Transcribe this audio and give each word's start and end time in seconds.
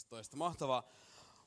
arkistoista. 0.00 0.36
Mahtava, 0.36 0.84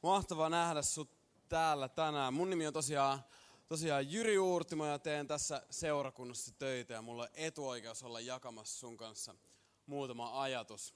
mahtava 0.03 0.49
nähdä 0.49 0.81
sut 0.81 1.09
täällä 1.49 1.89
tänään. 1.89 2.33
Mun 2.33 2.49
nimi 2.49 2.67
on 2.67 2.73
tosiaan, 2.73 3.23
tosiaan 3.67 4.11
Jyri 4.11 4.37
Uurtimo 4.37 4.85
ja 4.85 4.99
teen 4.99 5.27
tässä 5.27 5.63
seurakunnassa 5.69 6.51
töitä 6.59 6.93
ja 6.93 7.01
mulla 7.01 7.23
on 7.23 7.29
etuoikeus 7.33 8.03
olla 8.03 8.19
jakamassa 8.19 8.79
sun 8.79 8.97
kanssa 8.97 9.35
muutama 9.85 10.41
ajatus, 10.41 10.95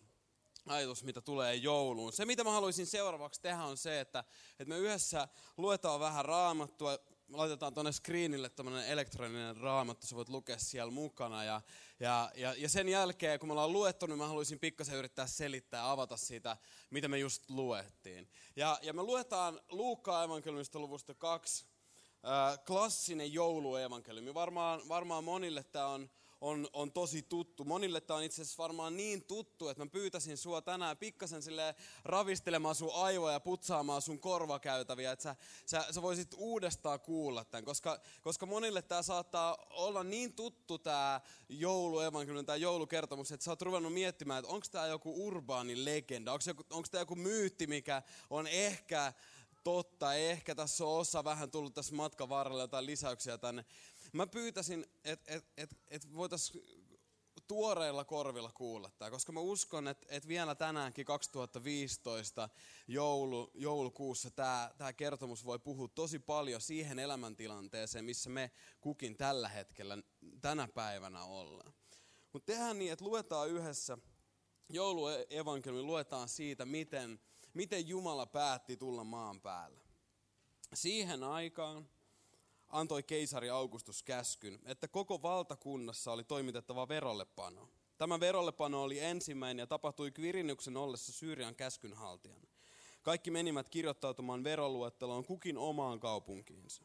ajatus, 0.67 1.03
mitä 1.03 1.21
tulee 1.21 1.55
jouluun. 1.55 2.13
Se, 2.13 2.25
mitä 2.25 2.43
mä 2.43 2.51
haluaisin 2.51 2.87
seuraavaksi 2.87 3.41
tehdä, 3.41 3.63
on 3.63 3.77
se, 3.77 3.99
että, 3.99 4.23
että 4.51 4.65
me 4.65 4.77
yhdessä 4.77 5.27
luetaan 5.57 5.99
vähän 5.99 6.25
raamattua, 6.25 6.97
laitetaan 7.33 7.73
tuonne 7.73 7.91
screenille 7.91 8.49
tämmöinen 8.49 8.87
elektroninen 8.87 9.57
raamattu, 9.57 10.07
sä 10.07 10.15
voit 10.15 10.29
lukea 10.29 10.57
siellä 10.59 10.91
mukana. 10.91 11.43
Ja, 11.43 11.61
ja, 11.99 12.31
ja, 12.35 12.53
ja 12.57 12.69
sen 12.69 12.89
jälkeen, 12.89 13.39
kun 13.39 13.49
me 13.49 13.53
ollaan 13.53 13.73
luettu, 13.73 14.05
niin 14.05 14.17
mä 14.17 14.27
haluaisin 14.27 14.59
pikkasen 14.59 14.95
yrittää 14.95 15.27
selittää 15.27 15.91
avata 15.91 16.17
sitä, 16.17 16.57
mitä 16.89 17.07
me 17.07 17.17
just 17.17 17.49
luettiin. 17.49 18.29
Ja, 18.55 18.79
ja 18.81 18.93
me 18.93 19.03
luetaan 19.03 19.61
Luukkaa 19.69 20.23
evankeliumista 20.23 20.79
luvusta 20.79 21.13
kaksi, 21.13 21.65
äh, 22.25 22.59
klassinen 22.65 23.33
jouluevankeliumi. 23.33 24.33
Varmaan, 24.33 24.87
varmaan 24.87 25.23
monille 25.23 25.63
tämä 25.63 25.87
on 25.87 26.09
on, 26.41 26.67
on 26.73 26.91
tosi 26.91 27.21
tuttu. 27.21 27.63
Monille 27.63 28.01
tämä 28.01 28.17
on 28.17 28.23
itse 28.23 28.41
asiassa 28.41 28.63
varmaan 28.63 28.97
niin 28.97 29.23
tuttu, 29.23 29.69
että 29.69 29.83
mä 29.83 29.89
pyytäisin 29.89 30.37
sua 30.37 30.61
tänään 30.61 30.97
pikkasen 30.97 31.41
sille 31.41 31.75
ravistelemaan 32.03 32.75
sun 32.75 32.91
aivoja 32.93 33.33
ja 33.33 33.39
putsaamaan 33.39 34.01
sun 34.01 34.19
korvakäytäviä, 34.19 35.11
että 35.11 35.23
sä, 35.23 35.35
sä, 35.65 35.85
sä 35.91 36.01
voisit 36.01 36.33
uudestaan 36.37 36.99
kuulla 36.99 37.45
tämän. 37.45 37.65
Koska, 37.65 37.99
koska 38.21 38.45
monille 38.45 38.81
tämä 38.81 39.01
saattaa 39.01 39.57
olla 39.69 40.03
niin 40.03 40.33
tuttu 40.33 40.77
tämä 40.77 41.21
jouluevankeliumi, 41.49 42.45
tämä 42.45 42.55
joulukertomus, 42.55 43.31
että 43.31 43.43
sä 43.43 43.51
oot 43.51 43.61
ruvennut 43.61 43.93
miettimään, 43.93 44.39
että 44.39 44.53
onko 44.53 44.67
tämä 44.71 44.87
joku 44.87 45.27
urbaani 45.27 45.85
legenda, 45.85 46.33
onko 46.69 46.87
tämä 46.91 47.01
joku 47.01 47.15
myytti, 47.15 47.67
mikä 47.67 48.01
on 48.29 48.47
ehkä 48.47 49.13
totta. 49.63 50.13
Ehkä 50.13 50.55
tässä 50.55 50.85
on 50.85 50.99
osa 50.99 51.23
vähän 51.23 51.51
tullut 51.51 51.73
tässä 51.73 51.95
matkan 51.95 52.29
varrella 52.29 52.61
jotain 52.61 52.85
lisäyksiä 52.85 53.37
tänne. 53.37 53.65
Mä 54.17 54.27
pyytäisin, 54.27 54.85
että 55.03 55.33
et, 55.35 55.45
et, 55.57 55.77
et 55.87 56.13
voitaisiin 56.13 56.63
tuoreilla 57.47 58.05
korvilla 58.05 58.51
kuulla 58.51 58.89
tämä, 58.89 59.11
koska 59.11 59.31
mä 59.31 59.39
uskon, 59.39 59.87
että, 59.87 60.07
että 60.09 60.29
vielä 60.29 60.55
tänäänkin 60.55 61.05
2015 61.05 62.49
joulu, 62.87 63.51
joulukuussa 63.53 64.31
tämä, 64.31 64.71
tämä 64.77 64.93
kertomus 64.93 65.45
voi 65.45 65.59
puhua 65.59 65.87
tosi 65.87 66.19
paljon 66.19 66.61
siihen 66.61 66.99
elämäntilanteeseen, 66.99 68.05
missä 68.05 68.29
me 68.29 68.51
kukin 68.81 69.17
tällä 69.17 69.49
hetkellä, 69.49 69.97
tänä 70.41 70.67
päivänä 70.67 71.23
ollaan. 71.23 71.73
Mutta 72.33 72.45
tehdään 72.53 72.79
niin, 72.79 72.91
että 72.91 73.05
luetaan 73.05 73.49
yhdessä 73.49 73.97
jouluevankeliumi, 74.69 75.85
luetaan 75.85 76.29
siitä, 76.29 76.65
miten, 76.65 77.19
miten 77.53 77.87
Jumala 77.87 78.25
päätti 78.25 78.77
tulla 78.77 79.03
maan 79.03 79.41
päälle. 79.41 79.81
Siihen 80.73 81.23
aikaan 81.23 81.89
antoi 82.69 83.03
keisari 83.03 83.49
Augustus 83.49 84.03
käskyn, 84.03 84.59
että 84.65 84.87
koko 84.87 85.21
valtakunnassa 85.21 86.11
oli 86.11 86.23
toimitettava 86.23 86.87
verollepano. 86.87 87.69
Tämä 87.97 88.19
verollepano 88.19 88.83
oli 88.83 88.99
ensimmäinen 88.99 89.63
ja 89.63 89.67
tapahtui 89.67 90.11
Kvirinyksen 90.11 90.77
ollessa 90.77 91.11
Syyrian 91.11 91.55
käskynhaltijan. 91.55 92.41
Kaikki 93.03 93.31
menivät 93.31 93.69
kirjoittautumaan 93.69 94.43
veroluetteloon 94.43 95.25
kukin 95.25 95.57
omaan 95.57 95.99
kaupunkiinsa. 95.99 96.83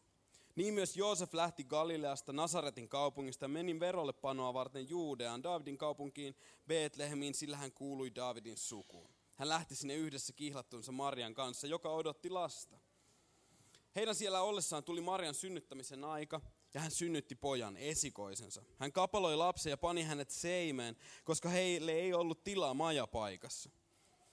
Niin 0.57 0.75
myös 0.75 0.97
Joosef 0.97 1.35
lähti 1.35 1.65
Galileasta 1.65 2.33
Nasaretin 2.33 2.89
kaupungista 2.89 3.45
ja 3.45 3.49
meni 3.49 3.81
verollepanoa 3.81 4.55
varten 4.55 4.89
Juudeaan, 4.89 5.43
Davidin 5.43 5.79
kaupunkiin, 5.79 6.37
Betlehemiin, 6.67 7.35
sillä 7.35 7.57
hän 7.57 7.73
kuului 7.73 8.15
Davidin 8.15 8.57
sukuun. 8.57 9.11
Hän 9.35 9.49
lähti 9.49 9.75
sinne 9.75 9.95
yhdessä 9.95 10.33
kihlattunsa 10.33 10.93
Marian 10.93 11.35
kanssa, 11.35 11.67
joka 11.67 11.91
odotti 11.91 12.31
lasta. 12.31 12.79
Heidän 13.97 14.15
siellä 14.15 14.43
ollessaan 14.43 14.85
tuli 14.85 15.01
Marian 15.01 15.35
synnyttämisen 15.35 16.05
aika, 16.05 16.41
ja 16.75 16.81
hän 16.81 16.91
synnytti 16.91 17.35
pojan, 17.35 17.77
esikoisensa. 17.77 18.63
Hän 18.79 18.93
kapaloi 18.93 19.37
lapsen 19.37 19.71
ja 19.71 19.77
pani 19.77 20.03
hänet 20.03 20.31
seimeen, 20.31 20.97
koska 21.25 21.49
heille 21.49 21.93
ei 21.93 22.15
ollut 22.15 22.45
tilaa 22.45 22.75
majapaikassa. 22.75 23.71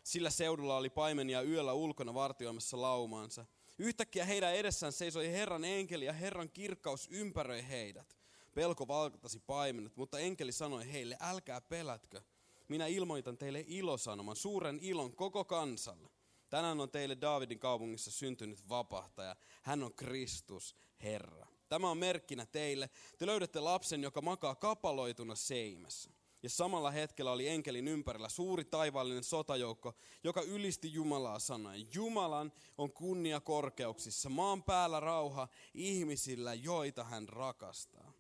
Sillä 0.03 0.29
seudulla 0.29 0.77
oli 0.77 0.89
paimenia 0.89 1.41
yöllä 1.41 1.73
ulkona 1.73 2.13
vartioimassa 2.13 2.81
laumaansa. 2.81 3.45
Yhtäkkiä 3.77 4.25
heidän 4.25 4.55
edessään 4.55 4.93
seisoi 4.93 5.31
Herran 5.31 5.65
enkeli 5.65 6.05
ja 6.05 6.13
Herran 6.13 6.49
kirkkaus 6.49 7.07
ympäröi 7.11 7.67
heidät. 7.67 8.17
Pelko 8.53 8.87
valtasi 8.87 9.39
paimenet, 9.39 9.95
mutta 9.95 10.19
enkeli 10.19 10.51
sanoi 10.51 10.91
heille, 10.91 11.17
älkää 11.19 11.61
pelätkö. 11.61 12.21
Minä 12.67 12.87
ilmoitan 12.87 13.37
teille 13.37 13.65
ilosanoman, 13.67 14.35
suuren 14.35 14.79
ilon 14.81 15.15
koko 15.15 15.45
kansalle. 15.45 16.09
Tänään 16.49 16.81
on 16.81 16.91
teille 16.91 17.17
Daavidin 17.21 17.59
kaupungissa 17.59 18.11
syntynyt 18.11 18.69
vapahtaja. 18.69 19.35
Hän 19.61 19.83
on 19.83 19.93
Kristus, 19.93 20.75
Herra. 21.03 21.47
Tämä 21.69 21.89
on 21.89 21.97
merkkinä 21.97 22.45
teille. 22.45 22.89
Te 23.17 23.25
löydätte 23.25 23.59
lapsen, 23.59 24.03
joka 24.03 24.21
makaa 24.21 24.55
kapaloituna 24.55 25.35
seimessä. 25.35 26.11
Ja 26.43 26.49
samalla 26.49 26.91
hetkellä 26.91 27.31
oli 27.31 27.47
enkelin 27.47 27.87
ympärillä 27.87 28.29
suuri 28.29 28.65
taivaallinen 28.65 29.23
sotajoukko, 29.23 29.93
joka 30.23 30.41
ylisti 30.41 30.93
Jumalaa 30.93 31.39
sanoen, 31.39 31.87
Jumalan 31.93 32.51
on 32.77 32.93
kunnia 32.93 33.39
korkeuksissa, 33.39 34.29
maan 34.29 34.63
päällä 34.63 34.99
rauha 34.99 35.47
ihmisillä, 35.73 36.53
joita 36.53 37.03
hän 37.03 37.29
rakastaa. 37.29 38.13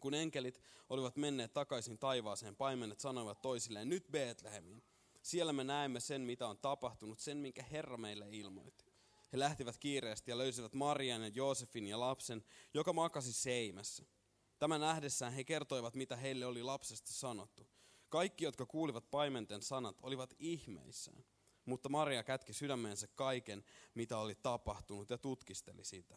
Kun 0.00 0.14
enkelit 0.14 0.60
olivat 0.88 1.16
menneet 1.16 1.52
takaisin 1.52 1.98
taivaaseen, 1.98 2.56
paimenet 2.56 3.00
sanoivat 3.00 3.42
toisilleen, 3.42 3.88
nyt 3.88 4.06
Betlehemiin. 4.10 4.82
Siellä 5.22 5.52
me 5.52 5.64
näemme 5.64 6.00
sen, 6.00 6.22
mitä 6.22 6.48
on 6.48 6.58
tapahtunut, 6.58 7.18
sen, 7.18 7.36
minkä 7.36 7.62
Herra 7.62 7.96
meille 7.96 8.26
ilmoitti. 8.30 8.84
He 9.32 9.38
lähtivät 9.38 9.78
kiireesti 9.78 10.30
ja 10.30 10.38
löysivät 10.38 10.74
Marian 10.74 11.22
ja 11.22 11.28
Joosefin 11.28 11.86
ja 11.86 12.00
lapsen, 12.00 12.44
joka 12.74 12.92
makasi 12.92 13.32
seimässä. 13.32 14.04
Tämän 14.58 14.80
nähdessään 14.80 15.32
he 15.32 15.44
kertoivat, 15.44 15.94
mitä 15.94 16.16
heille 16.16 16.46
oli 16.46 16.62
lapsesta 16.62 17.12
sanottu. 17.12 17.68
Kaikki, 18.08 18.44
jotka 18.44 18.66
kuulivat 18.66 19.10
paimenten 19.10 19.62
sanat, 19.62 19.96
olivat 20.02 20.34
ihmeissään. 20.38 21.24
Mutta 21.64 21.88
Maria 21.88 22.22
kätki 22.22 22.52
sydämeensä 22.52 23.08
kaiken, 23.08 23.64
mitä 23.94 24.18
oli 24.18 24.34
tapahtunut 24.34 25.10
ja 25.10 25.18
tutkisteli 25.18 25.84
sitä. 25.84 26.16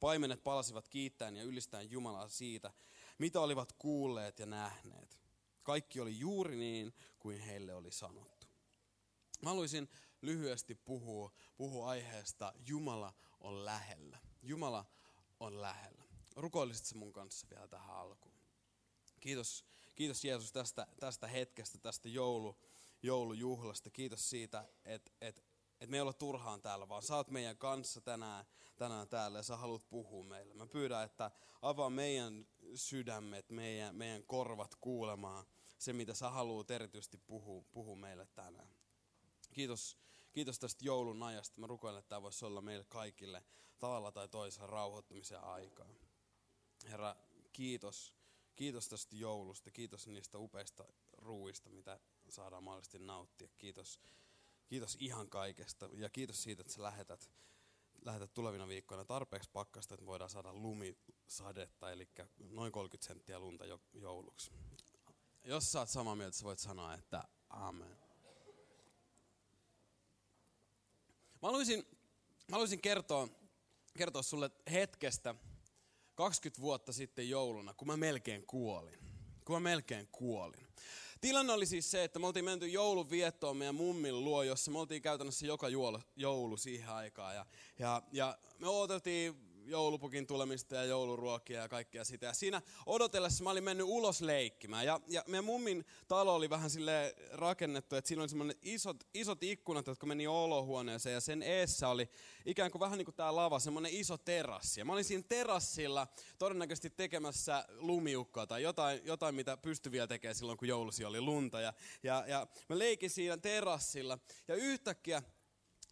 Paimenet 0.00 0.44
palasivat 0.44 0.88
kiittäen 0.88 1.36
ja 1.36 1.42
ylistäen 1.42 1.90
Jumalaa 1.90 2.28
siitä, 2.28 2.70
mitä 3.18 3.40
olivat 3.40 3.72
kuulleet 3.72 4.38
ja 4.38 4.46
nähneet. 4.46 5.19
Kaikki 5.70 6.00
oli 6.00 6.18
juuri 6.18 6.56
niin 6.56 6.94
kuin 7.18 7.40
heille 7.40 7.74
oli 7.74 7.92
sanottu. 7.92 8.46
Mä 9.42 9.48
haluaisin 9.48 9.88
lyhyesti 10.22 10.74
puhua, 10.74 11.32
puhua 11.56 11.88
aiheesta 11.88 12.52
Jumala 12.66 13.12
on 13.40 13.64
lähellä. 13.64 14.18
Jumala 14.42 14.84
on 15.40 15.60
lähellä. 15.60 16.04
Rukoilisit 16.36 16.86
se 16.86 16.96
mun 16.96 17.12
kanssa 17.12 17.46
vielä 17.50 17.68
tähän 17.68 17.96
alkuun. 17.96 18.34
Kiitos, 19.20 19.64
kiitos 19.96 20.24
Jeesus 20.24 20.52
tästä, 20.52 20.86
tästä 21.00 21.26
hetkestä, 21.26 21.78
tästä 21.78 22.08
joulu, 22.08 22.58
joulujuhlasta. 23.02 23.90
Kiitos 23.90 24.30
siitä, 24.30 24.68
että, 24.84 25.10
että, 25.20 25.42
että 25.80 25.90
me 25.90 25.96
ei 25.96 26.00
olla 26.00 26.12
turhaan 26.12 26.62
täällä, 26.62 26.88
vaan 26.88 27.02
sä 27.02 27.16
oot 27.16 27.30
meidän 27.30 27.56
kanssa 27.56 28.00
tänään, 28.00 28.44
tänään 28.76 29.08
täällä 29.08 29.38
ja 29.38 29.42
sä 29.42 29.56
haluat 29.56 29.88
puhua 29.90 30.24
meille. 30.24 30.54
Mä 30.54 30.66
pyydän, 30.66 31.04
että 31.04 31.30
avaa 31.62 31.90
meidän 31.90 32.46
sydämet, 32.74 33.50
meidän, 33.50 33.96
meidän 33.96 34.22
korvat 34.26 34.74
kuulemaan 34.80 35.44
se, 35.80 35.92
mitä 35.92 36.14
sä 36.14 36.30
haluat 36.30 36.70
erityisesti 36.70 37.16
puhua, 37.16 37.64
puhua 37.72 37.96
meille 37.96 38.26
tänään. 38.34 38.68
Kiitos, 39.52 39.98
kiitos 40.32 40.58
tästä 40.58 40.84
joulun 40.84 41.22
ajasta. 41.22 41.60
Mä 41.60 41.66
rukoilen, 41.66 41.98
että 41.98 42.08
tämä 42.08 42.22
voisi 42.22 42.44
olla 42.44 42.60
meille 42.60 42.84
kaikille 42.84 43.44
tavalla 43.78 44.12
tai 44.12 44.28
toisella 44.28 44.66
rauhoittumisen 44.66 45.44
aikaa. 45.44 45.88
Herra, 46.84 47.16
kiitos. 47.52 48.14
Kiitos 48.56 48.88
tästä 48.88 49.16
joulusta. 49.16 49.70
Kiitos 49.70 50.06
niistä 50.06 50.38
upeista 50.38 50.84
ruuista, 51.12 51.70
mitä 51.70 52.00
saadaan 52.28 52.64
mahdollisesti 52.64 52.98
nauttia. 52.98 53.48
Kiitos, 53.58 54.00
kiitos 54.66 54.96
ihan 55.00 55.30
kaikesta. 55.30 55.88
Ja 55.92 56.08
kiitos 56.08 56.42
siitä, 56.42 56.60
että 56.60 56.72
sä 56.72 56.82
lähetät, 56.82 57.30
lähetät 58.04 58.34
tulevina 58.34 58.68
viikkoina 58.68 59.04
tarpeeksi 59.04 59.50
pakkasta, 59.52 59.94
että 59.94 60.06
voidaan 60.06 60.30
saada 60.30 60.52
lumisadetta, 60.52 61.90
eli 61.90 62.08
noin 62.38 62.72
30 62.72 63.06
senttiä 63.06 63.38
lunta 63.38 63.64
jouluksi. 63.92 64.50
Jos 65.44 65.72
sä 65.72 65.78
oot 65.78 65.88
samaa 65.88 66.16
mieltä, 66.16 66.36
sä 66.36 66.44
voit 66.44 66.58
sanoa, 66.58 66.94
että 66.94 67.24
amen. 67.50 67.96
Mä 71.42 71.48
haluaisin, 71.48 71.86
mä 72.48 72.52
haluaisin 72.52 72.80
kertoa, 72.80 73.28
kertoa 73.98 74.22
sulle 74.22 74.50
hetkestä 74.72 75.34
20 76.14 76.62
vuotta 76.62 76.92
sitten 76.92 77.28
jouluna, 77.28 77.74
kun 77.74 77.88
mä 77.88 77.96
melkein 77.96 78.46
kuolin. 78.46 78.98
Kun 79.44 79.56
mä 79.56 79.60
melkein 79.60 80.08
kuolin. 80.12 80.66
Tilanne 81.20 81.52
oli 81.52 81.66
siis 81.66 81.90
se, 81.90 82.04
että 82.04 82.18
me 82.18 82.26
oltiin 82.26 82.44
menty 82.44 82.66
joulun 82.68 83.10
viettoon 83.10 83.56
meidän 83.56 83.74
mummin 83.74 84.24
luo, 84.24 84.42
jossa 84.42 84.70
me 84.70 84.78
oltiin 84.78 85.02
käytännössä 85.02 85.46
joka 85.46 85.66
joulu 86.16 86.56
siihen 86.56 86.88
aikaan. 86.88 87.34
Ja, 87.34 87.46
ja, 87.78 88.02
ja 88.12 88.38
me 88.58 88.68
odoteltiin 88.68 89.49
joulupukin 89.70 90.26
tulemista 90.26 90.74
ja 90.74 90.84
jouluruokia 90.84 91.60
ja 91.60 91.68
kaikkea 91.68 92.04
sitä. 92.04 92.26
Ja 92.26 92.34
siinä 92.34 92.62
odotellessa 92.86 93.44
mä 93.44 93.50
olin 93.50 93.64
mennyt 93.64 93.86
ulos 93.86 94.20
leikkimään. 94.20 94.86
Ja, 94.86 95.00
ja 95.08 95.24
meidän 95.26 95.44
mummin 95.44 95.84
talo 96.08 96.34
oli 96.34 96.50
vähän 96.50 96.70
sille 96.70 97.16
rakennettu, 97.32 97.96
että 97.96 98.08
siinä 98.08 98.22
oli 98.22 98.28
semmoinen 98.28 98.56
isot, 98.62 99.04
isot 99.14 99.42
ikkunat, 99.42 99.86
jotka 99.86 100.06
meni 100.06 100.26
olohuoneeseen. 100.26 101.14
Ja 101.14 101.20
sen 101.20 101.42
eessä 101.42 101.88
oli 101.88 102.08
ikään 102.46 102.70
kuin 102.70 102.80
vähän 102.80 102.98
niin 102.98 103.04
kuin 103.04 103.14
tämä 103.14 103.36
lava, 103.36 103.58
semmoinen 103.58 103.92
iso 103.94 104.18
terassi. 104.18 104.80
Ja 104.80 104.84
mä 104.84 104.92
olin 104.92 105.04
siinä 105.04 105.24
terassilla 105.28 106.06
todennäköisesti 106.38 106.90
tekemässä 106.90 107.64
lumiukkoa 107.78 108.46
tai 108.46 108.62
jotain, 108.62 109.00
jotain 109.04 109.34
mitä 109.34 109.56
pystyi 109.56 109.92
vielä 109.92 110.06
tekemään 110.06 110.34
silloin, 110.34 110.58
kun 110.58 110.68
joulusi 110.68 111.04
oli 111.04 111.20
lunta. 111.20 111.60
Ja, 111.60 111.72
ja, 112.02 112.24
ja 112.26 112.46
mä 112.68 112.78
leikin 112.78 113.10
siinä 113.10 113.36
terassilla. 113.36 114.18
Ja 114.48 114.54
yhtäkkiä, 114.54 115.22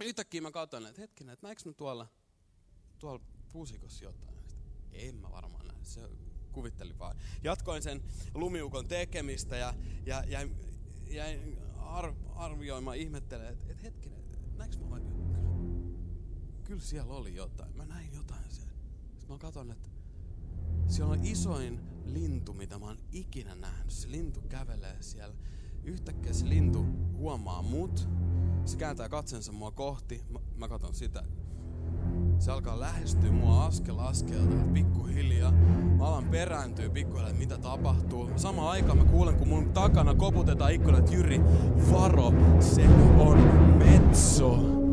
yhtäkkiä 0.00 0.40
mä 0.40 0.50
katson, 0.50 0.86
että 0.86 1.00
hetkinen, 1.00 1.32
että 1.32 1.46
näinkö 1.46 1.62
mä 1.64 1.72
tuolla 1.72 2.06
tuolla 2.98 3.20
puusikossa 3.52 4.04
jotain. 4.04 4.38
En 4.92 5.14
mä 5.14 5.30
varmaan 5.30 5.66
näe. 5.66 5.76
Se 5.82 6.00
kuvittelin 6.52 6.98
vaan. 6.98 7.16
Jatkoin 7.44 7.82
sen 7.82 8.02
lumiukon 8.34 8.88
tekemistä 8.88 9.56
ja, 9.56 9.74
ja, 10.06 10.24
ja 10.26 10.48
jäin 11.10 11.58
ar, 11.76 12.14
arvioimaan, 12.34 12.96
ihmettelemään, 12.96 13.52
että 13.52 13.72
et 13.72 13.82
hetkinen, 13.82 14.24
näinkö 14.56 14.78
mä 14.78 14.94
oikein? 14.94 15.14
Kyllä, 15.14 15.38
kyllä 16.64 16.80
siellä 16.80 17.14
oli 17.14 17.34
jotain. 17.34 17.76
Mä 17.76 17.86
näin 17.86 18.12
jotain 18.14 18.44
siellä. 18.50 18.72
Sitten 19.16 19.34
mä 19.34 19.38
katson, 19.38 19.70
että 19.70 19.90
siellä 20.86 21.12
on 21.12 21.24
isoin 21.24 21.80
lintu, 22.04 22.52
mitä 22.54 22.78
mä 22.78 22.86
oon 22.86 22.98
ikinä 23.12 23.54
nähnyt. 23.54 23.90
Se 23.90 24.10
lintu 24.10 24.40
kävelee 24.40 25.02
siellä. 25.02 25.36
Yhtäkkiä 25.84 26.32
se 26.32 26.48
lintu 26.48 26.86
huomaa 27.12 27.62
mut. 27.62 28.08
Se 28.64 28.76
kääntää 28.76 29.08
katsensa 29.08 29.52
mua 29.52 29.70
kohti. 29.70 30.24
Mä, 30.30 30.38
mä 30.56 30.68
katson 30.68 30.94
sitä. 30.94 31.24
Se 32.38 32.52
alkaa 32.52 32.81
lähestyä 32.81 33.32
mua 33.32 33.64
askel 33.64 33.99
askelta, 33.99 34.56
pikkuhiljaa. 34.73 35.52
Mä 35.99 36.05
alan 36.05 36.25
perääntyä 36.25 36.90
pikkuhiljaa, 36.90 37.31
että 37.31 37.38
mitä 37.38 37.58
tapahtuu. 37.58 38.31
Sama 38.37 38.70
aikaan 38.70 38.99
mä 38.99 39.05
kuulen, 39.05 39.37
kun 39.37 39.49
mun 39.49 39.73
takana 39.73 40.14
koputetaan 40.14 40.73
ikkunat, 40.73 41.12
Jyri, 41.12 41.40
varo, 41.93 42.32
se 42.61 42.82
on 43.19 43.38
Metso. 43.79 44.88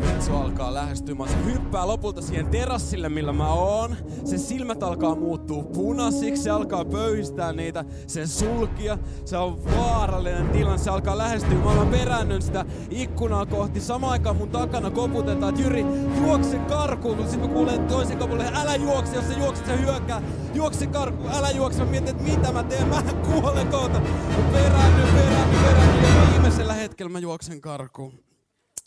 Metso 0.00 0.36
alkaa 0.36 0.74
lähestymään. 0.74 1.30
Se 1.30 1.44
hyppää 1.44 1.86
lopulta 1.86 2.22
siihen 2.22 2.46
terassille, 2.46 3.08
millä 3.08 3.32
mä 3.32 3.52
oon. 3.52 3.96
Se 4.24 4.38
silmät 4.38 4.82
alkaa 4.82 5.14
muuttua 5.14 5.62
punaisiksi, 5.62 6.42
se 6.42 6.50
alkaa 6.50 6.84
pöyhistää 6.84 7.52
niitä, 7.52 7.84
sen 8.06 8.28
sulkia. 8.28 8.98
Se 9.24 9.36
on 9.36 9.64
vaarallinen 9.76 10.48
tilanne, 10.48 10.78
se 10.78 10.90
alkaa 10.90 11.18
lähestyä. 11.18 11.58
Mä 11.58 11.70
alan 11.70 11.88
peräännön 11.88 12.42
sitä 12.42 12.64
ikkunaa 12.90 13.46
kohti. 13.46 13.80
Samaan 13.80 14.12
aikaan 14.12 14.36
mun 14.36 14.48
takana 14.48 14.90
koputetaan, 14.90 15.54
että 15.54 15.62
Jyri, 15.62 15.84
juokse 16.20 16.58
karkuun. 16.58 17.18
Sitten 17.18 17.40
mä 17.40 17.48
kuulen 17.48 17.86
toisen 17.86 18.18
kapulle, 18.18 18.44
älä 18.54 18.74
juokse, 18.74 19.16
jos 19.16 19.24
sä 19.28 19.38
juokset, 19.38 19.66
se 19.66 19.80
hyökkää. 19.80 20.22
Juokse 20.54 20.86
karkuun, 20.86 21.30
älä 21.32 21.50
juokse. 21.50 21.84
Mä 21.84 21.90
mietin, 21.90 22.10
että 22.10 22.22
mitä 22.22 22.52
mä 22.52 22.62
teen, 22.62 22.88
mä 22.88 23.02
kuolen 23.02 23.68
kohta. 23.68 24.00
Mä 24.00 24.52
peräännyn, 24.52 25.08
peräännyn. 25.14 26.02
Ja 26.02 26.32
viimeisellä 26.32 26.74
hetkellä 26.74 27.12
mä 27.12 27.18
juoksen 27.18 27.60
karkuun 27.60 28.29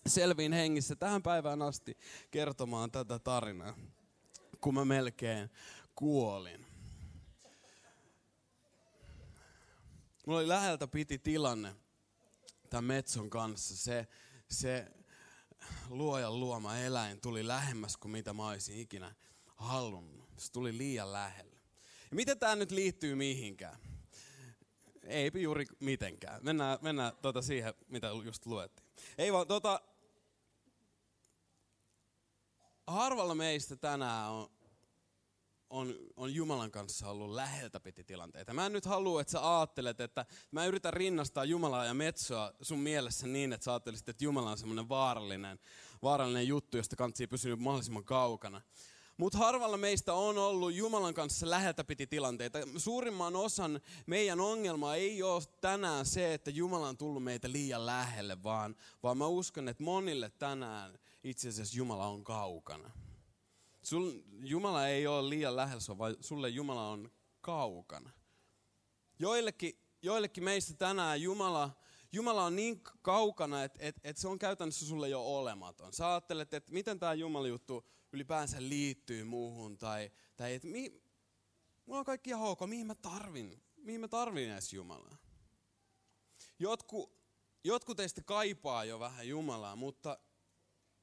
selviin 0.08 0.54
hengissä 0.54 0.96
tähän 0.96 1.24
päivään 1.24 1.62
asti 1.62 1.98
kertomaan 2.32 2.92
tätä 2.92 3.20
tarinaa, 3.20 3.78
kun 4.62 4.74
mä 4.74 4.86
melkein 4.86 5.50
kuolin. 5.96 6.66
Mulla 10.26 10.40
oli 10.40 10.48
läheltä 10.48 10.88
piti 10.88 11.20
tilanne 11.20 11.76
tämän 12.70 12.84
Metson 12.84 13.30
kanssa. 13.30 13.78
Se, 13.78 14.08
se 14.50 14.88
luojan 15.90 16.40
luoma 16.40 16.78
eläin 16.78 17.22
tuli 17.22 17.48
lähemmäs 17.48 17.98
kuin 17.98 18.12
mitä 18.12 18.34
mä 18.34 18.48
olisin 18.48 18.80
ikinä 18.80 19.16
halunnut. 19.56 20.30
Se 20.38 20.52
tuli 20.52 20.78
liian 20.78 21.14
lähelle. 21.14 21.58
Ja 22.12 22.16
miten 22.16 22.40
tämä 22.40 22.56
nyt 22.56 22.72
liittyy 22.72 23.16
mihinkään? 23.16 23.78
Eipä 25.04 25.40
juuri 25.40 25.66
mitenkään. 25.80 26.44
Mennään, 26.44 26.78
mennään 26.82 27.14
tuota 27.22 27.42
siihen, 27.42 27.74
mitä 27.88 28.08
just 28.08 28.46
luettiin. 28.46 28.88
Ei 29.18 29.34
vaan, 29.34 29.48
tota, 29.48 29.82
harvalla 32.88 33.36
meistä 33.36 33.76
tänään 33.76 34.32
on, 34.32 34.50
on, 35.70 35.96
on 36.16 36.34
Jumalan 36.34 36.72
kanssa 36.72 37.10
ollut 37.10 37.32
läheltä 37.32 37.80
piti 37.80 38.04
tilanteita. 38.04 38.54
Mä 38.54 38.66
en 38.66 38.74
nyt 38.74 38.86
halua, 38.86 39.22
että 39.22 39.32
sä 39.32 39.58
ajattelet, 39.58 40.00
että 40.00 40.26
mä 40.52 40.66
yritän 40.66 40.94
rinnastaa 40.94 41.46
Jumalaa 41.46 41.86
ja 41.86 41.94
Metsoa 41.94 42.54
sun 42.62 42.80
mielessä 42.80 43.28
niin, 43.28 43.54
että 43.54 43.64
sä 43.64 43.72
ajattelisit, 43.72 44.10
että 44.10 44.24
Jumala 44.24 44.52
on 44.52 44.58
semmoinen 44.58 44.90
vaarallinen, 44.90 45.60
vaarallinen 46.04 46.48
juttu, 46.48 46.78
josta 46.78 46.96
kantsii 46.96 47.28
pysyä 47.28 47.56
mahdollisimman 47.56 48.06
kaukana. 48.06 48.62
Mutta 49.18 49.38
harvalla 49.38 49.78
meistä 49.78 50.14
on 50.14 50.38
ollut 50.38 50.74
Jumalan 50.74 51.14
kanssa 51.14 51.50
läheltä 51.50 51.84
piti 51.84 52.08
tilanteita. 52.08 52.60
Suurimman 52.78 53.36
osan 53.36 53.82
meidän 54.06 54.40
ongelma 54.40 54.96
ei 54.96 55.24
ole 55.24 55.44
tänään 55.62 56.06
se, 56.06 56.34
että 56.34 56.52
Jumala 56.52 56.88
on 56.88 56.98
tullut 56.98 57.24
meitä 57.24 57.52
liian 57.52 57.86
lähelle, 57.86 58.44
vaan, 58.44 58.76
vaan 59.04 59.18
mä 59.18 59.28
uskon, 59.28 59.68
että 59.68 59.84
monille 59.84 60.30
tänään 60.30 61.00
itse 61.24 61.50
asiassa 61.50 61.78
Jumala 61.78 62.08
on 62.08 62.24
kaukana. 62.24 62.92
Sul, 63.84 64.12
Jumala 64.44 64.88
ei 64.88 65.08
ole 65.08 65.30
liian 65.30 65.56
lähellä, 65.56 65.98
vaan 65.98 66.16
sulle 66.22 66.50
Jumala 66.50 66.90
on 66.90 67.12
kaukana. 67.42 68.12
Joillekin, 69.20 69.80
joillekin 70.02 70.44
meistä 70.44 70.74
tänään 70.74 71.22
Jumala, 71.22 71.72
Jumala 72.12 72.44
on 72.44 72.56
niin 72.56 72.81
kaukana, 73.02 73.64
että, 73.64 73.80
että, 73.81 74.02
että 74.04 74.22
se 74.22 74.28
on 74.28 74.40
käytännössä 74.40 74.86
sulle 74.86 75.10
jo 75.10 75.22
olematon. 75.22 75.94
Sä 75.94 76.10
ajattelet, 76.10 76.54
että 76.54 76.74
miten 76.74 77.00
tämä 77.00 77.14
Jumala-juttu 77.14 77.88
ylipäänsä 78.12 78.58
liittyy 78.60 79.24
muuhun, 79.24 79.78
tai, 79.78 80.12
tai 80.36 80.54
että 80.54 80.68
mi, 80.68 81.02
mulla 81.86 82.00
on 82.00 82.06
kaikki 82.06 82.30
ihan 82.30 82.42
ok, 82.42 82.60
mihin 82.66 82.88
mä 82.88 82.96
tarvin, 82.96 83.64
mihin 83.78 84.02
mä 84.02 84.08
tarvin 84.08 84.52
edes 84.52 84.74
Jumalaa. 84.74 85.18
Jotku, 86.60 87.12
jotkut 87.64 87.98
teistä 87.98 88.22
kaipaa 88.22 88.86
jo 88.86 89.00
vähän 89.00 89.28
Jumalaa, 89.28 89.75
mutta 89.75 90.20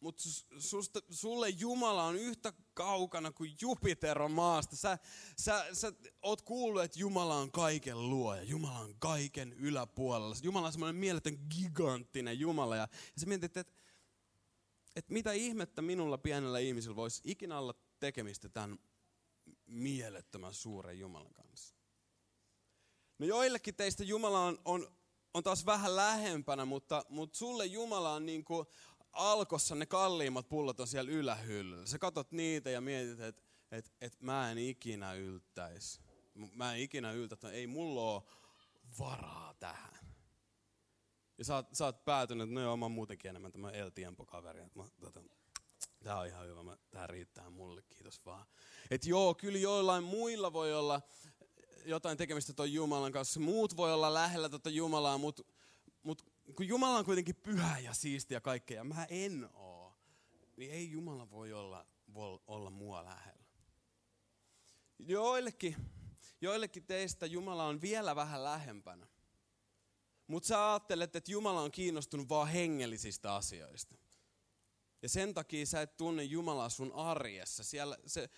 mutta 0.01 0.23
susta, 0.59 1.01
sulle 1.11 1.49
Jumala 1.49 2.05
on 2.05 2.17
yhtä 2.17 2.53
kaukana 2.75 3.33
kuin 3.33 3.57
Jupiter 3.61 4.23
on 4.23 4.33
maasta. 4.33 4.77
Sä, 4.77 4.99
sä, 5.37 5.67
sä 5.73 5.93
oot 6.23 6.43
kuullut, 6.43 6.83
että 6.83 6.99
Jumala 6.99 7.37
on 7.37 7.53
kaiken 7.53 8.11
luoja. 8.11 8.43
Jumala 8.43 8.79
on 8.79 8.95
kaiken 8.99 9.53
yläpuolella. 9.53 10.37
Jumala 10.43 10.67
on 10.67 10.73
semmoinen 10.73 11.01
mieletön 11.01 11.39
giganttinen 11.51 12.41
Jumala. 12.41 12.77
Ja, 12.77 12.89
ja 12.93 13.21
sä 13.21 13.27
mietit, 13.27 13.57
että, 13.57 13.73
että 14.97 15.13
mitä 15.13 15.33
ihmettä 15.33 15.83
minulla 15.83 16.19
pienellä 16.19 16.59
ihmisellä 16.59 16.97
voisi 16.97 17.23
ikinä 17.25 17.59
olla 17.59 17.75
tekemistä 18.01 18.49
tämän 18.49 18.79
mielettömän 19.67 20.55
suuren 20.55 20.99
Jumalan 20.99 21.35
kanssa. 21.35 21.75
No 23.19 23.27
joillekin 23.27 23.75
teistä 23.75 24.05
Jumala 24.05 24.41
on, 24.45 24.59
on, 24.65 24.89
on 25.35 25.43
taas 25.43 25.67
vähän 25.67 25.97
lähempänä, 25.97 26.65
mutta, 26.65 27.05
mutta 27.09 27.39
sulle 27.39 27.67
Jumala 27.67 28.13
on 28.13 28.27
niin 28.27 28.45
kuin 28.45 28.67
alkossa 29.13 29.75
ne 29.75 29.87
kalliimmat 29.87 30.49
pullot 30.49 30.81
on 30.81 30.87
siellä 30.87 31.11
ylähyllyllä. 31.11 31.87
Sä 31.87 31.99
katot 31.99 32.33
niitä 32.33 32.71
ja 32.71 32.81
mietit, 32.81 33.21
että 33.21 33.43
et, 33.71 33.93
et 34.01 34.23
mä 34.23 34.51
en 34.51 34.59
ikinä 34.59 35.13
yltäisi. 35.13 36.01
Mä 36.53 36.75
en 36.75 36.81
ikinä 36.81 37.13
yltä, 37.13 37.35
että 37.35 37.51
ei 37.51 37.67
mulla 37.67 38.15
ole 38.15 38.23
varaa 38.99 39.55
tähän. 39.55 40.01
Ja 41.39 41.45
sä 41.45 41.55
oot, 41.55 41.67
sä 41.73 41.85
oot 41.85 42.05
päätynyt, 42.05 42.45
että 42.45 42.55
no 42.55 42.61
joo, 42.61 42.77
mä 42.77 42.85
oon 42.85 42.93
muutenkin 42.93 43.29
enemmän 43.29 43.53
tämä 43.53 43.71
El 43.71 43.91
Tiempo-kaveri. 43.91 44.63
Mä, 44.75 44.85
tota, 45.01 45.23
tää 46.05 46.19
on 46.19 46.27
ihan 46.27 46.47
hyvä, 46.47 46.63
mä, 46.63 46.77
tää 46.91 47.07
riittää 47.07 47.51
mulle, 47.51 47.83
kiitos 47.83 48.25
vaan. 48.27 48.47
Että 48.91 49.09
joo, 49.09 49.35
kyllä 49.35 49.59
joillain 49.59 50.05
muilla 50.05 50.53
voi 50.53 50.75
olla 50.75 51.01
jotain 51.85 52.19
tekemistä 52.19 52.53
tuon 52.53 52.73
Jumalan 52.73 53.13
kanssa. 53.13 53.41
Muut 53.41 53.77
voi 53.77 53.93
olla 53.93 54.15
lähellä 54.15 54.49
tuota 54.49 54.71
Jumalaa, 54.71 55.19
mutta 55.19 55.43
mut 56.03 56.30
kun 56.57 56.69
Jumala 56.69 56.99
on 56.99 57.05
kuitenkin 57.05 57.37
pyhä 57.37 57.79
ja 57.79 57.95
siistiä 57.95 58.37
ja 58.37 58.41
kaikkea, 58.41 58.77
ja 58.77 58.85
mä 58.85 59.07
en 59.11 59.49
oo, 59.55 59.97
niin 60.57 60.71
ei 60.71 60.91
Jumala 60.91 61.31
voi 61.31 61.53
olla, 61.53 61.87
voi 62.15 62.41
olla 62.47 62.71
mua 62.71 63.05
lähellä. 63.05 63.45
Joillekin, 64.99 65.77
joillekin 66.41 66.85
teistä 66.85 67.27
Jumala 67.27 67.65
on 67.65 67.81
vielä 67.81 68.17
vähän 68.17 68.45
lähempänä. 68.45 69.07
Mutta 70.27 70.47
sä 70.47 70.71
ajattelet, 70.71 71.17
että 71.17 71.33
Jumala 71.33 71.61
on 71.61 71.73
kiinnostunut 71.73 72.29
vaan 72.29 72.49
hengellisistä 72.49 73.35
asioista. 73.35 73.97
Ja 75.03 75.09
sen 75.09 75.35
takia 75.35 75.67
sä 75.67 75.83
et 75.83 75.97
tunne 75.97 76.25
Jumalaa 76.25 76.69
sun 76.69 76.93
arjessa. 76.93 77.65
Siellä 77.65 77.99
se, 78.07 78.31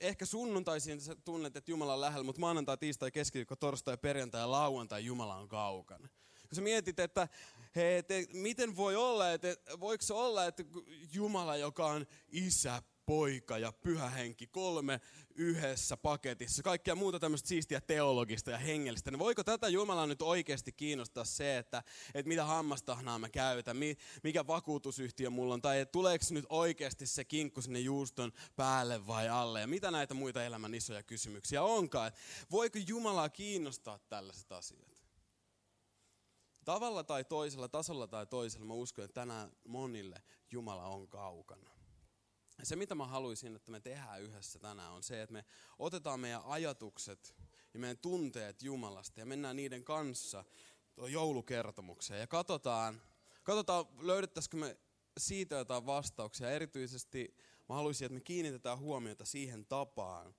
ehkä 0.00 0.26
sunnuntaisin 0.26 1.00
sä 1.00 1.14
tunnet, 1.14 1.56
että 1.56 1.70
Jumala 1.70 1.94
on 1.94 2.00
lähellä, 2.00 2.24
mutta 2.24 2.40
maanantai, 2.40 2.76
tiistai, 2.76 3.10
keskiviikko, 3.10 3.56
torstai, 3.56 3.96
perjantai 3.96 4.40
ja 4.40 4.50
lauantai 4.50 5.04
Jumala 5.04 5.36
on 5.36 5.48
kaukana. 5.48 6.08
Kun 6.48 6.56
sä 6.56 6.62
mietit, 6.62 7.00
että 7.00 7.28
he, 7.76 8.04
te, 8.08 8.26
miten 8.32 8.76
voi 8.76 8.96
olla, 8.96 9.32
että 9.32 9.56
voiko 9.80 10.02
se 10.02 10.14
olla, 10.14 10.44
että 10.44 10.64
Jumala, 11.12 11.56
joka 11.56 11.86
on 11.86 12.06
isä, 12.32 12.82
poika 13.06 13.58
ja 13.58 13.72
pyhä 13.72 14.08
henki, 14.08 14.46
kolme 14.46 15.00
yhdessä 15.34 15.96
paketissa. 15.96 16.62
Kaikkea 16.62 16.94
muuta 16.94 17.20
tämmöistä 17.20 17.48
siistiä 17.48 17.80
teologista 17.80 18.50
ja 18.50 18.58
hengellistä. 18.58 19.10
Niin 19.10 19.18
voiko 19.18 19.44
tätä 19.44 19.68
Jumalaa 19.68 20.06
nyt 20.06 20.22
oikeasti 20.22 20.72
kiinnostaa 20.72 21.24
se, 21.24 21.58
että, 21.58 21.82
että 22.14 22.28
mitä 22.28 22.44
hammastahnaa 22.44 23.18
mä 23.18 23.28
käytän, 23.28 23.76
mikä 24.22 24.46
vakuutusyhtiö 24.46 25.30
mulla 25.30 25.54
on, 25.54 25.62
tai 25.62 25.80
että 25.80 25.92
tuleeko 25.92 26.24
nyt 26.30 26.46
oikeasti 26.48 27.06
se 27.06 27.24
kinkku 27.24 27.62
sinne 27.62 27.80
juuston 27.80 28.32
päälle 28.56 29.06
vai 29.06 29.28
alle, 29.28 29.60
ja 29.60 29.66
mitä 29.66 29.90
näitä 29.90 30.14
muita 30.14 30.44
elämän 30.44 30.74
isoja 30.74 31.02
kysymyksiä 31.02 31.62
onkaan. 31.62 32.08
Että 32.08 32.20
voiko 32.50 32.78
Jumalaa 32.86 33.28
kiinnostaa 33.28 33.98
tällaiset 33.98 34.52
asiat? 34.52 34.93
Tavalla 36.64 37.04
tai 37.04 37.24
toisella, 37.24 37.68
tasolla 37.68 38.06
tai 38.06 38.26
toisella, 38.26 38.66
mä 38.66 38.74
uskon, 38.74 39.04
että 39.04 39.20
tänään 39.20 39.52
monille 39.64 40.22
Jumala 40.50 40.86
on 40.86 41.08
kaukana. 41.08 41.70
Ja 42.58 42.66
se, 42.66 42.76
mitä 42.76 42.94
mä 42.94 43.06
haluaisin, 43.06 43.56
että 43.56 43.70
me 43.70 43.80
tehdään 43.80 44.22
yhdessä 44.22 44.58
tänään, 44.58 44.92
on 44.92 45.02
se, 45.02 45.22
että 45.22 45.32
me 45.32 45.44
otetaan 45.78 46.20
meidän 46.20 46.42
ajatukset 46.44 47.34
ja 47.74 47.80
meidän 47.80 47.98
tunteet 47.98 48.62
Jumalasta 48.62 49.20
ja 49.20 49.26
mennään 49.26 49.56
niiden 49.56 49.84
kanssa 49.84 50.44
joulukertomukseen 51.08 52.20
ja 52.20 52.26
katsotaan, 52.26 53.02
katsotaan 53.42 53.86
löydettäisikö 54.00 54.56
me 54.56 54.76
siitä 55.18 55.54
jotain 55.54 55.86
vastauksia. 55.86 56.50
Erityisesti 56.50 57.36
mä 57.68 57.74
haluaisin, 57.74 58.06
että 58.06 58.14
me 58.14 58.20
kiinnitetään 58.20 58.78
huomiota 58.78 59.24
siihen 59.24 59.66
tapaan, 59.66 60.34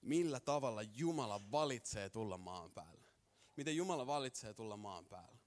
millä 0.00 0.40
tavalla 0.40 0.82
Jumala 0.82 1.50
valitsee 1.50 2.10
tulla 2.10 2.38
maan 2.38 2.72
päälle. 2.72 3.08
Miten 3.56 3.76
Jumala 3.76 4.06
valitsee 4.06 4.54
tulla 4.54 4.76
maan 4.76 5.06
päälle. 5.06 5.37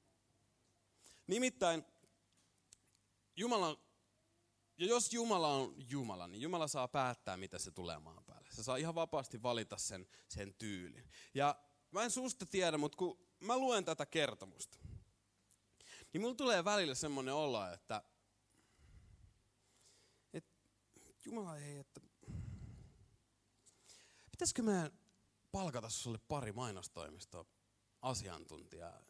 Nimittäin 1.27 1.85
Jumala 3.35 3.77
ja 4.81 4.87
jos 4.87 5.13
Jumala 5.13 5.47
on 5.47 5.75
Jumala, 5.89 6.27
niin 6.27 6.41
Jumala 6.41 6.67
saa 6.67 6.87
päättää, 6.87 7.37
mitä 7.37 7.59
se 7.59 7.71
tulee 7.71 7.99
maan 7.99 8.23
päälle. 8.23 8.49
Se 8.51 8.63
saa 8.63 8.77
ihan 8.77 8.95
vapaasti 8.95 9.43
valita 9.43 9.77
sen, 9.77 10.07
sen 10.27 10.53
tyylin. 10.53 11.11
Ja 11.33 11.55
mä 11.91 12.03
en 12.03 12.11
susta 12.11 12.45
tiedä, 12.45 12.77
mutta 12.77 12.97
kun 12.97 13.19
mä 13.39 13.57
luen 13.57 13.85
tätä 13.85 14.05
kertomusta, 14.05 14.77
niin 16.13 16.21
mulla 16.21 16.35
tulee 16.35 16.65
välillä 16.65 16.95
semmoinen 16.95 17.33
olo, 17.33 17.67
että, 17.67 18.03
että 20.33 20.51
Jumala 21.25 21.57
ei, 21.57 21.77
että 21.77 22.01
pitäisikö 24.31 24.61
me 24.63 24.91
palkata 25.51 25.89
sulle 25.89 26.17
pari 26.17 26.51
mainostoimistoa 26.51 27.45
asiantuntijaa. 28.01 29.01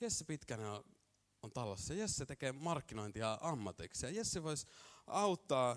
Jesse 0.00 0.24
Pitkänen 0.24 0.66
on, 0.66 0.84
on 1.44 1.52
talossa. 1.52 1.94
Jesse 1.94 2.26
tekee 2.26 2.52
markkinointia 2.52 3.38
ammatiksi. 3.40 4.06
Ja 4.06 4.10
Jesse 4.10 4.42
voisi 4.42 4.66
auttaa, 5.06 5.76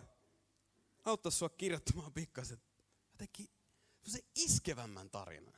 auttaa 1.06 1.32
sua 1.32 1.50
kirjoittamaan 1.50 2.14
pikkasen 2.14 2.58
jotenkin 3.18 3.50
se 4.08 4.20
iskevämmän 4.36 5.10
tarinan. 5.10 5.54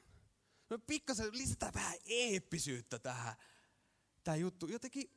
Me 0.70 0.78
pikkasen 0.78 1.30
lisätään 1.32 1.74
vähän 1.74 1.98
eeppisyyttä 2.06 3.00
tähän, 3.00 3.36
tähän 4.24 4.40
juttu. 4.40 4.68
Jotenkin, 4.68 5.12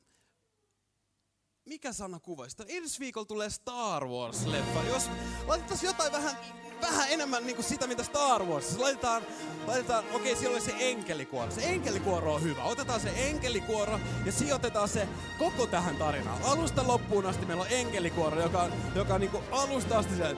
mikä 1.64 1.92
sana 1.92 2.20
kuvaisi? 2.20 2.56
Ensi 2.68 3.00
viikolla 3.00 3.26
tulee 3.26 3.50
Star 3.50 4.04
Wars-leffa. 4.04 4.86
Jos 4.88 5.02
laitettaisiin 5.46 5.86
jotain 5.88 6.12
vähän 6.12 6.36
vähän 6.82 7.06
enemmän 7.10 7.46
niin 7.46 7.56
kuin 7.56 7.66
sitä, 7.66 7.86
mitä 7.86 8.02
Star 8.02 8.44
Wars. 8.44 8.78
Laitetaan, 8.78 9.22
laitetaan 9.66 10.04
okei, 10.04 10.32
okay, 10.32 10.36
siellä 10.36 10.54
oli 10.54 10.60
se 10.60 10.74
enkelikuoro. 10.78 11.50
Se 11.50 11.64
enkelikuoro 11.64 12.34
on 12.34 12.42
hyvä. 12.42 12.64
Otetaan 12.64 13.00
se 13.00 13.12
enkelikuoro 13.16 14.00
ja 14.26 14.32
sijoitetaan 14.32 14.88
se 14.88 15.08
koko 15.38 15.66
tähän 15.66 15.96
tarinaan. 15.96 16.42
Alusta 16.42 16.86
loppuun 16.86 17.26
asti 17.26 17.46
meillä 17.46 17.62
on 17.62 17.70
enkelikuoro, 17.70 18.42
joka, 18.42 18.68
joka 18.94 19.18
niin 19.18 19.30
kuin 19.30 19.44
alusta 19.50 19.98
asti 19.98 20.16
se, 20.16 20.36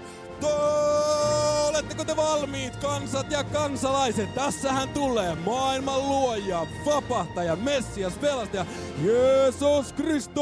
Oletteko 1.69 2.05
te 2.05 2.17
valmiit, 2.17 2.77
kansat 2.77 3.31
ja 3.31 3.45
kansalaiset? 3.45 4.35
Tässähän 4.35 4.89
tulee 4.89 5.35
maailman 5.35 6.09
luoja, 6.09 6.67
vapahtaja, 6.87 7.57
Messias, 7.57 8.13
pelastaja, 8.15 8.67
Jeesus 9.03 9.93
Kristus! 9.93 10.33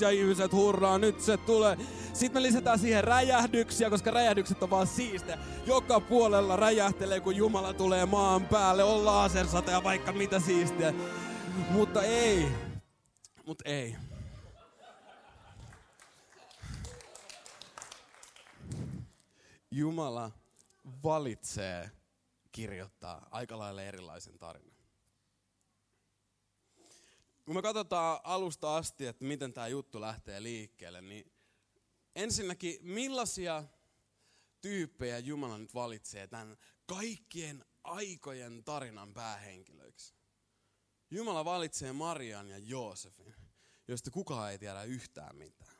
Ja 0.00 0.10
ihmiset 0.10 0.52
hurraa, 0.52 0.98
nyt 0.98 1.20
se 1.20 1.36
tulee. 1.36 1.76
Sitten 2.12 2.42
me 2.42 2.46
lisätään 2.46 2.78
siihen 2.78 3.04
räjähdyksiä, 3.04 3.90
koska 3.90 4.10
räjähdykset 4.10 4.62
on 4.62 4.70
vaan 4.70 4.86
siistejä. 4.86 5.38
Joka 5.66 6.00
puolella 6.00 6.56
räjähtelee, 6.56 7.20
kun 7.20 7.36
Jumala 7.36 7.72
tulee 7.72 8.06
maan 8.06 8.46
päälle. 8.46 8.84
On 8.84 9.04
lasersata 9.04 9.70
ja 9.70 9.84
vaikka 9.84 10.12
mitä 10.12 10.40
siistiä. 10.40 10.94
Mutta 11.70 12.02
ei. 12.02 12.48
Mutta 13.46 13.64
ei. 13.68 13.96
Jumala 19.70 20.30
valitsee 21.04 21.90
kirjoittaa 22.52 23.28
aika 23.30 23.58
lailla 23.58 23.82
erilaisen 23.82 24.38
tarinan. 24.38 24.72
Kun 27.44 27.54
me 27.54 27.62
katsotaan 27.62 28.20
alusta 28.24 28.76
asti, 28.76 29.06
että 29.06 29.24
miten 29.24 29.52
tämä 29.52 29.68
juttu 29.68 30.00
lähtee 30.00 30.42
liikkeelle, 30.42 31.00
niin 31.00 31.31
ensinnäkin 32.22 32.78
millaisia 32.82 33.64
tyyppejä 34.60 35.18
Jumala 35.18 35.58
nyt 35.58 35.74
valitsee 35.74 36.26
tämän 36.26 36.56
kaikkien 36.86 37.64
aikojen 37.84 38.64
tarinan 38.64 39.14
päähenkilöiksi. 39.14 40.14
Jumala 41.10 41.44
valitsee 41.44 41.92
Marian 41.92 42.50
ja 42.50 42.58
Joosefin, 42.58 43.34
joista 43.88 44.10
kukaan 44.10 44.52
ei 44.52 44.58
tiedä 44.58 44.82
yhtään 44.82 45.36
mitään. 45.36 45.76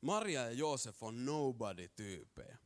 Maria 0.00 0.42
ja 0.42 0.52
Joosef 0.52 1.02
on 1.02 1.24
nobody-tyyppejä. 1.24 2.58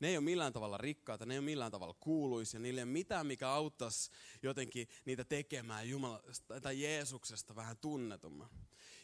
Ne 0.00 0.08
ei 0.08 0.16
ole 0.16 0.24
millään 0.24 0.52
tavalla 0.52 0.78
rikkaita, 0.78 1.26
ne 1.26 1.34
ei 1.34 1.38
ole 1.38 1.44
millään 1.44 1.72
tavalla 1.72 1.94
kuuluisia, 2.00 2.60
niille 2.60 2.80
ei 2.80 2.84
ole 2.84 2.92
mitään, 2.92 3.26
mikä 3.26 3.50
auttaisi 3.50 4.10
jotenkin 4.42 4.88
niitä 5.04 5.24
tekemään 5.24 5.88
Jumalasta 5.88 6.60
tai 6.60 6.82
Jeesuksesta 6.82 7.56
vähän 7.56 7.76
tunnetumman. 7.76 8.50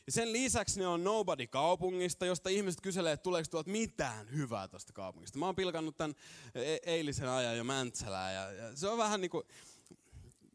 Ja 0.08 0.12
sen 0.12 0.32
lisäksi 0.32 0.80
ne 0.80 0.86
on 0.86 1.04
nobody 1.04 1.46
kaupungista, 1.46 2.26
josta 2.26 2.48
ihmiset 2.48 2.80
kyselee, 2.80 3.12
että 3.12 3.22
tuleeko 3.22 3.48
tuolta 3.50 3.70
mitään 3.70 4.32
hyvää 4.32 4.68
tuosta 4.68 4.92
kaupungista. 4.92 5.38
Mä 5.38 5.46
oon 5.46 5.56
pilkannut 5.56 5.96
tämän 5.96 6.14
e- 6.54 6.78
eilisen 6.82 7.28
ajan 7.28 7.56
jo 7.56 7.64
Mäntsälää 7.64 8.32
ja, 8.32 8.52
ja 8.52 8.76
se 8.76 8.88
on 8.88 8.98
vähän 8.98 9.20
niin 9.20 9.30
kuin, 9.30 9.44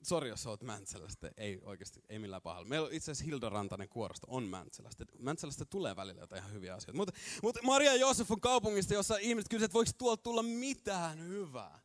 sori 0.03 0.29
jos 0.29 0.47
oot 0.47 0.61
Mäntsälästä, 0.61 1.31
ei 1.37 1.59
oikeasti, 1.63 2.01
ei 2.09 2.19
millään 2.19 2.41
pahalla. 2.41 2.67
Meillä 2.67 2.89
itse 2.91 3.11
asiassa 3.11 3.25
Hilda 3.25 3.49
Rantanen 3.49 3.89
kuorosta 3.89 4.27
on 4.29 4.43
Mäntsälästä. 4.43 5.05
Mäntsälästä 5.19 5.65
tulee 5.65 5.95
välillä 5.95 6.21
jotain 6.21 6.39
ihan 6.39 6.53
hyviä 6.53 6.75
asioita. 6.75 6.97
Mutta, 6.97 7.13
mutta 7.43 7.59
Maria 7.63 7.91
ja 7.91 7.99
Joosef 7.99 8.31
on 8.31 8.41
kaupungista, 8.41 8.93
jossa 8.93 9.17
ihmiset 9.17 9.49
kysyvät, 9.49 9.65
että 9.65 9.73
voiko 9.73 9.91
tuolta 9.97 10.23
tulla 10.23 10.43
mitään 10.43 11.19
hyvää. 11.19 11.79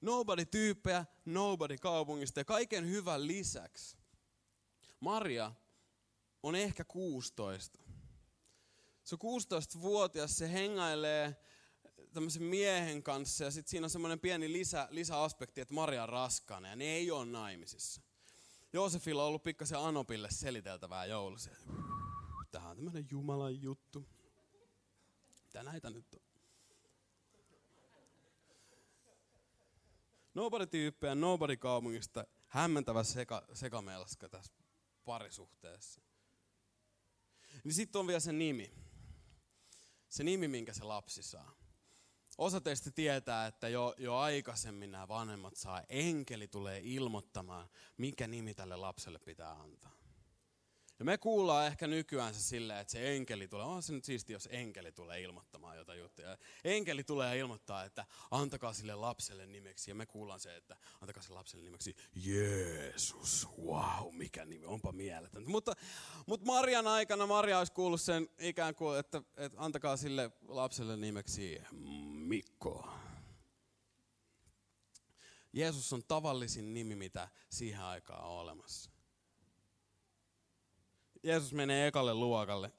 Nobody-tyyppejä, 0.00 1.04
nobody 1.24 1.78
kaupungista 1.78 2.40
ja 2.40 2.44
kaiken 2.44 2.88
hyvän 2.88 3.26
lisäksi. 3.26 3.96
Maria 5.00 5.52
on 6.42 6.54
ehkä 6.54 6.84
16. 6.84 7.78
Se 9.04 9.16
on 9.20 9.40
16-vuotias, 9.40 10.38
se 10.38 10.52
hengailee 10.52 11.36
tämmöisen 12.12 12.42
miehen 12.42 13.02
kanssa 13.02 13.44
ja 13.44 13.50
sitten 13.50 13.70
siinä 13.70 13.84
on 13.84 13.90
semmoinen 13.90 14.20
pieni 14.20 14.52
lisä, 14.52 14.88
lisäaspekti, 14.90 15.60
että 15.60 15.74
Maria 15.74 16.02
on 16.02 16.08
raskaana 16.08 16.68
ja 16.68 16.76
ne 16.76 16.84
ei 16.84 17.10
ole 17.10 17.24
naimisissa. 17.24 18.02
Joosefilla 18.72 19.22
on 19.22 19.28
ollut 19.28 19.42
pikkasen 19.42 19.78
Anopille 19.78 20.30
seliteltävää 20.30 21.06
joulussa. 21.06 21.50
Tämä 22.50 22.68
on 22.68 22.76
tämmöinen 22.76 23.06
Jumalan 23.10 23.62
juttu. 23.62 24.06
Mitä 25.44 25.62
näitä 25.62 25.90
nyt 25.90 26.14
on? 26.14 26.20
Nobody-tyyppejä, 30.34 31.14
nobody-kaupungista, 31.14 32.24
hämmentävä 32.46 33.04
seka, 33.04 33.46
sekamelska 33.52 34.28
tässä 34.28 34.52
parisuhteessa. 35.04 36.00
Niin 37.64 37.74
sitten 37.74 37.98
on 37.98 38.06
vielä 38.06 38.20
se 38.20 38.32
nimi. 38.32 38.72
Se 40.08 40.24
nimi, 40.24 40.48
minkä 40.48 40.72
se 40.72 40.84
lapsi 40.84 41.22
saa. 41.22 41.54
Osa 42.38 42.60
teistä 42.60 42.90
tietää, 42.90 43.46
että 43.46 43.68
jo, 43.68 43.94
jo 43.98 44.16
aikaisemmin 44.16 44.92
nämä 44.92 45.08
vanhemmat 45.08 45.56
saa, 45.56 45.82
enkeli 45.88 46.48
tulee 46.48 46.80
ilmoittamaan, 46.84 47.68
mikä 47.96 48.26
nimi 48.26 48.54
tälle 48.54 48.76
lapselle 48.76 49.18
pitää 49.18 49.52
antaa. 49.52 50.01
Ja 51.02 51.06
me 51.06 51.18
kuullaan 51.18 51.66
ehkä 51.66 51.86
nykyään 51.86 52.34
se 52.34 52.40
silleen, 52.42 52.80
että 52.80 52.90
se 52.90 53.16
enkeli 53.16 53.48
tulee, 53.48 53.66
on 53.66 53.82
se 53.82 53.92
nyt 53.92 54.04
siisti, 54.04 54.32
jos 54.32 54.48
enkeli 54.52 54.92
tulee 54.92 55.20
ilmoittamaan 55.20 55.76
jotain 55.76 55.98
juttuja. 55.98 56.38
Enkeli 56.64 57.04
tulee 57.04 57.38
ilmoittaa, 57.38 57.84
että 57.84 58.06
antakaa 58.30 58.72
sille 58.72 58.94
lapselle 58.94 59.46
nimeksi, 59.46 59.90
ja 59.90 59.94
me 59.94 60.06
kuullaan 60.06 60.40
se, 60.40 60.56
että 60.56 60.76
antakaa 61.00 61.22
sille 61.22 61.36
lapselle 61.36 61.64
nimeksi 61.64 61.96
Jeesus. 62.14 63.48
Wow, 63.64 64.14
mikä 64.14 64.44
nimi, 64.44 64.66
onpa 64.66 64.92
mieletön. 64.92 65.50
Mutta, 65.50 65.72
mutta 66.26 66.46
Marian 66.46 66.86
aikana 66.86 67.26
Maria 67.26 67.58
olisi 67.58 67.72
kuullut 67.72 68.00
sen 68.00 68.28
ikään 68.38 68.74
kuin, 68.74 68.98
että, 68.98 69.22
että 69.36 69.58
antakaa 69.60 69.96
sille 69.96 70.30
lapselle 70.48 70.96
nimeksi 70.96 71.62
Mikko. 72.12 72.88
Jeesus 75.52 75.92
on 75.92 76.02
tavallisin 76.04 76.74
nimi, 76.74 76.94
mitä 76.94 77.28
siihen 77.50 77.82
aikaan 77.82 78.24
on 78.24 78.30
olemassa. 78.30 79.01
Jeesus 81.22 81.52
menee 81.52 81.86
ekalle 81.86 82.14
luokalle. 82.14 82.72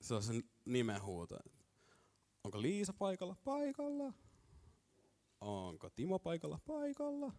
Se 0.00 0.14
on 0.14 0.22
sen 0.22 0.42
nimenhuuto. 0.64 1.38
Onko 2.44 2.62
Liisa 2.62 2.92
paikalla? 2.92 3.36
Paikalla. 3.44 4.12
Onko 5.40 5.90
Timo 5.90 6.18
paikalla? 6.18 6.58
Paikalla. 6.66 7.32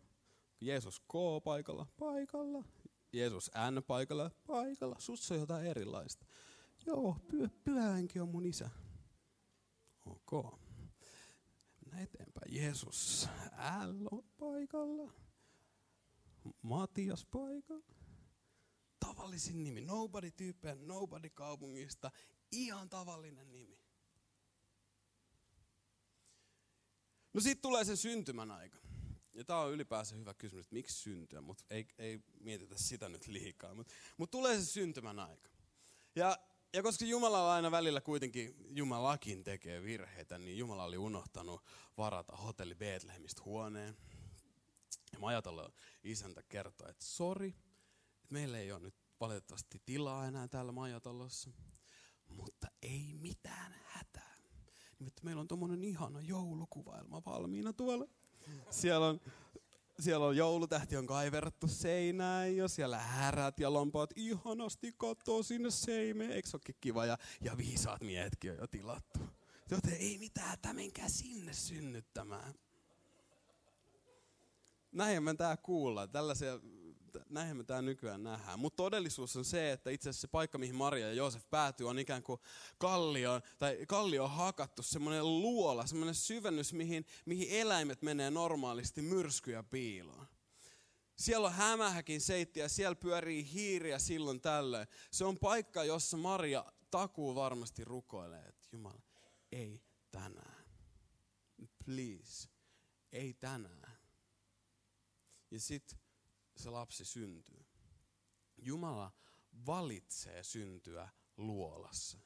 Jeesus 0.62 1.00
K 1.00 1.13
paikalla? 1.44 1.88
Paikalla. 2.00 2.63
Jeesus 3.13 3.51
N 3.72 3.84
paikalla? 3.84 4.32
Paikalla. 4.48 4.96
Sussa 5.00 5.34
on 5.34 5.39
jotain 5.39 5.65
erilaista. 5.67 6.25
Joo, 6.86 7.17
py- 7.32 7.50
pyhänkin 7.63 8.22
on 8.22 8.29
mun 8.29 8.46
isä. 8.46 8.70
Ok. 10.05 10.60
Mennään 11.86 12.03
eteenpäin. 12.03 12.53
Jeesus 12.55 13.29
L 13.86 14.08
on 14.12 14.24
paikalla. 14.38 15.12
Matias 16.62 17.25
paikalla. 17.32 17.86
Tavallisin 19.16 19.64
nimi. 19.64 19.82
Nobody 19.82 20.32
tyyppejä, 20.32 20.76
nobody 20.76 21.30
kaupungista. 21.30 22.12
Ihan 22.52 22.90
tavallinen 22.90 23.52
nimi. 23.52 23.80
No 27.34 27.42
sitten 27.42 27.62
tulee 27.62 27.86
se 27.86 27.96
syntymän 27.96 28.52
aika. 28.52 28.78
Ja 29.34 29.44
tämä 29.44 29.60
on 29.60 29.74
ylipäänsä 29.74 30.16
hyvä 30.16 30.34
kysymys, 30.34 30.66
että 30.66 30.76
miksi 30.76 31.02
syntyä, 31.02 31.42
mutta 31.42 31.64
ei, 31.70 31.88
ei 31.98 32.20
mietitä 32.40 32.78
sitä 32.78 33.10
nyt 33.10 33.28
liikaa. 33.28 33.74
Mutta 33.74 33.94
mut 34.18 34.32
tulee 34.32 34.58
se 34.58 34.66
syntymän 34.66 35.20
aika. 35.20 35.50
Ja, 36.16 36.38
ja 36.74 36.84
koska 36.84 37.06
Jumala 37.06 37.54
aina 37.54 37.72
välillä 37.72 38.02
kuitenkin, 38.02 38.56
Jumalakin 38.70 39.44
tekee 39.44 39.84
virheitä, 39.84 40.38
niin 40.38 40.58
Jumala 40.58 40.84
oli 40.84 40.98
unohtanut 40.98 41.62
varata 41.98 42.36
hotelli 42.36 42.76
Betlehemistä 42.76 43.42
huoneen. 43.46 43.98
Ja 45.14 45.20
mä 45.20 45.28
ajatellaan, 45.28 45.74
isäntä 46.04 46.44
kertoo, 46.44 46.88
että 46.88 47.06
sori, 47.06 47.48
että 47.48 48.34
meillä 48.34 48.60
ei 48.60 48.72
ole 48.72 48.80
nyt 48.80 49.05
valitettavasti 49.20 49.82
tilaa 49.86 50.28
enää 50.28 50.48
täällä 50.48 50.72
majatalossa, 50.72 51.50
mutta 52.28 52.68
ei 52.82 53.14
mitään 53.14 53.76
hätää. 53.84 54.36
Nimittäin 55.00 55.26
meillä 55.26 55.42
on 55.42 55.48
tuommoinen 55.48 55.84
ihana 55.84 56.22
joulukuvailma 56.22 57.22
valmiina 57.26 57.74
tuolla. 57.74 58.08
Siellä 58.70 59.08
on, 59.08 59.22
siellä 60.00 60.26
on 60.26 60.38
joulutähti 60.38 60.98
on 60.98 61.08
kaiverrettu 61.08 61.68
seinään 61.68 62.58
ja 62.58 62.68
siellä 62.68 63.00
härät 63.00 63.60
ja 63.60 63.74
lampaat 63.74 64.10
ihanasti 64.16 64.94
katsoo 64.98 65.44
sinne 65.44 65.72
seimeen. 65.72 66.32
Eikö 66.32 66.50
se 66.50 66.58
olekin 66.58 66.76
kiva? 66.82 67.06
Ja, 67.06 67.18
ja 67.42 67.58
viisaat 67.58 68.02
miehetkin 68.02 68.52
on 68.52 68.58
jo 68.58 68.68
tilattu. 68.68 69.20
Joten 69.72 69.94
ei 69.94 70.18
mitään 70.18 70.48
hätää, 70.48 70.74
menkää 70.74 71.10
sinne 71.10 71.54
synnyttämään. 71.54 72.54
Näin 74.92 75.24
me 75.24 75.34
tää 75.34 75.58
kuulla. 75.58 76.08
Tällaisia 76.08 76.60
näinhän 77.30 77.58
me 77.58 77.64
tämä 77.64 77.82
nykyään 77.82 78.24
nähdään. 78.24 78.60
Mutta 78.60 78.84
todellisuus 78.84 79.36
on 79.36 79.46
se, 79.46 79.72
että 79.72 79.90
itse 79.90 80.10
asiassa 80.10 80.22
se 80.22 80.28
paikka, 80.28 80.58
mihin 80.58 80.76
Maria 80.76 81.08
ja 81.08 81.14
Joosef 81.14 81.50
päätyy, 81.50 81.90
on 81.90 82.00
ikään 82.00 82.24
kuin 82.24 82.40
kallio, 82.78 83.42
tai 83.58 83.78
kallio 83.88 84.24
on 84.24 84.32
hakattu, 84.32 84.84
semmoinen 84.84 85.26
luola, 85.26 85.88
semmoinen 85.88 86.16
syvennys, 86.16 86.74
mihin, 86.74 87.06
mihin 87.26 87.48
eläimet 87.50 88.02
menee 88.02 88.32
normaalisti 88.32 89.02
myrskyjä 89.02 89.64
piiloon. 89.64 90.28
Siellä 91.16 91.48
on 91.48 91.54
hämähäkin 91.54 92.22
seitti 92.22 92.60
ja 92.60 92.70
siellä 92.70 92.96
pyörii 92.96 93.52
hiiriä 93.54 94.00
silloin 94.00 94.42
tällöin. 94.42 94.88
Se 95.12 95.26
on 95.26 95.40
paikka, 95.40 95.84
jossa 95.84 96.18
Maria 96.18 96.66
takuu 96.92 97.36
varmasti 97.36 97.86
rukoilee, 97.86 98.46
että 98.46 98.68
Jumala, 98.72 99.02
ei 99.52 99.82
tänään. 100.12 100.66
Please, 101.86 102.50
ei 103.12 103.34
tänään. 103.34 103.98
Ja 105.52 105.60
sitten 105.60 106.00
se 106.58 106.70
lapsi 106.70 107.06
syntyy. 107.06 107.66
Jumala 108.58 109.12
valitsee 109.66 110.44
syntyä 110.44 111.10
luolassa. 111.38 112.20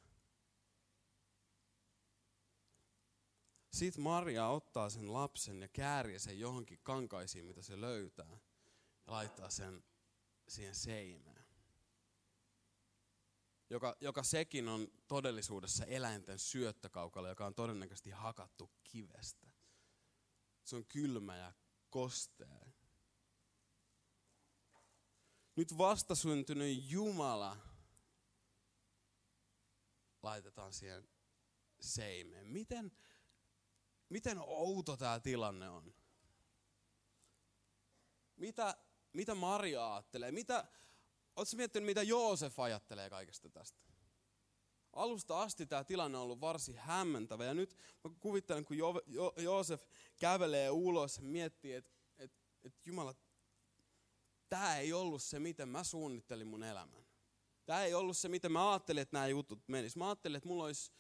Sitten 3.74 4.04
Maria 4.04 4.48
ottaa 4.48 4.90
sen 4.90 5.14
lapsen 5.14 5.62
ja 5.62 5.68
käärii 5.68 6.20
sen 6.20 6.40
johonkin 6.40 6.80
kankaisiin, 6.84 7.46
mitä 7.46 7.62
se 7.62 7.82
löytää, 7.82 8.30
ja 8.30 8.40
laittaa 9.08 9.50
sen 9.50 9.84
siihen 10.48 10.76
seimeen. 10.76 11.46
Joka, 13.70 13.98
joka 14.02 14.24
sekin 14.24 14.68
on 14.68 14.88
todellisuudessa 15.08 15.86
eläinten 15.86 16.40
syöttökaukalla, 16.40 17.30
joka 17.30 17.46
on 17.46 17.56
todennäköisesti 17.56 18.10
hakattu 18.10 18.72
kivestä. 18.84 19.48
Se 20.64 20.76
on 20.76 20.86
kylmä 20.86 21.38
ja 21.38 21.54
kostea. 21.90 22.69
Nyt 25.60 25.78
vastasyntynyt 25.78 26.92
Jumala 26.92 27.58
laitetaan 30.24 30.74
siihen 30.74 31.10
seimeen. 31.80 32.48
Miten, 32.48 32.92
miten 34.10 34.38
outo 34.40 34.98
tämä 34.98 35.20
tilanne 35.20 35.70
on? 35.70 35.94
Mitä, 38.36 38.78
mitä 39.14 39.36
Maria 39.36 39.94
ajattelee? 39.94 40.32
Mitä, 40.32 40.68
Oletko 41.36 41.56
miettinyt, 41.56 41.86
mitä 41.86 42.04
Joosef 42.04 42.60
ajattelee 42.60 43.10
kaikesta 43.10 43.50
tästä? 43.50 43.80
Alusta 44.94 45.42
asti 45.42 45.66
tämä 45.66 45.84
tilanne 45.84 46.18
on 46.18 46.24
ollut 46.24 46.42
varsin 46.42 46.78
hämmentävä. 46.78 47.46
Ja 47.46 47.54
nyt 47.54 47.78
mä 48.04 48.12
kuvittelen, 48.20 48.66
kun 48.66 48.78
jo, 48.78 49.02
jo, 49.08 49.34
Joosef 49.38 49.84
kävelee 50.20 50.70
ulos 50.70 51.18
ja 51.18 51.24
miettii, 51.24 51.74
että 51.74 51.92
et, 52.18 52.32
et 52.64 52.86
Jumala, 52.86 53.16
tämä 54.50 54.78
ei 54.78 54.94
ollut 54.94 55.24
se, 55.24 55.40
miten 55.40 55.70
mä 55.70 55.84
suunnittelin 55.84 56.48
mun 56.48 56.64
elämän. 56.64 57.06
Tämä 57.66 57.84
ei 57.84 57.94
ollut 57.94 58.18
se, 58.18 58.30
miten 58.30 58.52
mä 58.52 58.72
ajattelin, 58.72 59.02
että 59.02 59.16
nämä 59.16 59.28
jutut 59.28 59.68
menis. 59.68 59.96
Mä 59.96 60.08
ajattelin, 60.08 60.38
että 60.38 60.50
mulla 60.50 60.64
olisi, 60.64 60.92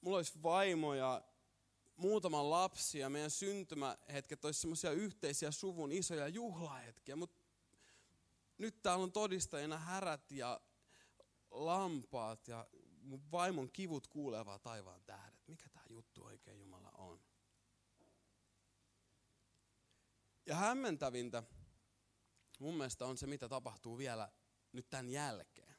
mulla 0.00 0.16
olisi 0.16 0.42
vaimo 0.42 0.94
ja 0.94 1.22
muutama 1.96 2.50
lapsi 2.50 2.98
ja 2.98 3.10
meidän 3.10 3.30
syntymähetket 3.30 4.44
olisi 4.44 4.60
semmoisia 4.60 4.90
yhteisiä 4.90 5.50
suvun 5.50 5.92
isoja 5.92 6.28
juhlahetkiä. 6.28 7.16
Mutta 7.16 7.40
nyt 8.58 8.82
täällä 8.82 9.02
on 9.02 9.12
todistajina 9.12 9.78
härät 9.78 10.32
ja 10.32 10.60
lampaat 11.50 12.48
ja 12.48 12.66
mun 13.02 13.30
vaimon 13.30 13.70
kivut 13.70 14.06
kuulevaa 14.06 14.58
taivaan 14.58 15.02
tähdet. 15.04 15.48
Mikä 15.48 15.68
tämä 15.68 15.86
juttu 15.88 16.24
oikein 16.24 16.58
Jumala 16.58 16.90
on? 16.90 17.20
Ja 20.46 20.54
hämmentävintä 20.54 21.42
mun 22.60 22.74
mielestä 22.74 23.06
on 23.06 23.18
se, 23.18 23.26
mitä 23.26 23.48
tapahtuu 23.48 23.98
vielä 23.98 24.32
nyt 24.72 24.90
tämän 24.90 25.10
jälkeen. 25.10 25.74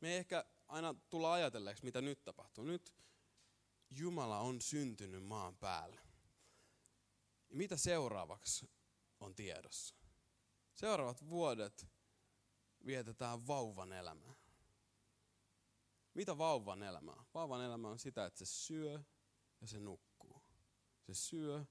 Me 0.00 0.12
ei 0.12 0.16
ehkä 0.16 0.44
aina 0.68 0.94
tulla 1.10 1.32
ajatelleeksi, 1.32 1.84
mitä 1.84 2.00
nyt 2.00 2.24
tapahtuu. 2.24 2.64
Nyt 2.64 2.94
Jumala 3.90 4.38
on 4.38 4.60
syntynyt 4.60 5.24
maan 5.24 5.56
päälle. 5.56 6.00
Ja 7.50 7.56
mitä 7.56 7.76
seuraavaksi 7.76 8.70
on 9.20 9.34
tiedossa? 9.34 9.96
Seuraavat 10.74 11.28
vuodet 11.28 11.86
vietetään 12.86 13.46
vauvan 13.46 13.92
elämää. 13.92 14.34
Mitä 16.14 16.38
vauvan 16.38 16.82
elämä 16.82 17.12
on? 17.12 17.26
Vauvan 17.34 17.64
elämä 17.64 17.88
on 17.88 17.98
sitä, 17.98 18.26
että 18.26 18.38
se 18.38 18.46
syö 18.46 19.02
ja 19.60 19.66
se 19.66 19.78
nukkuu. 19.78 20.42
Se 21.02 21.14
syö 21.14 21.64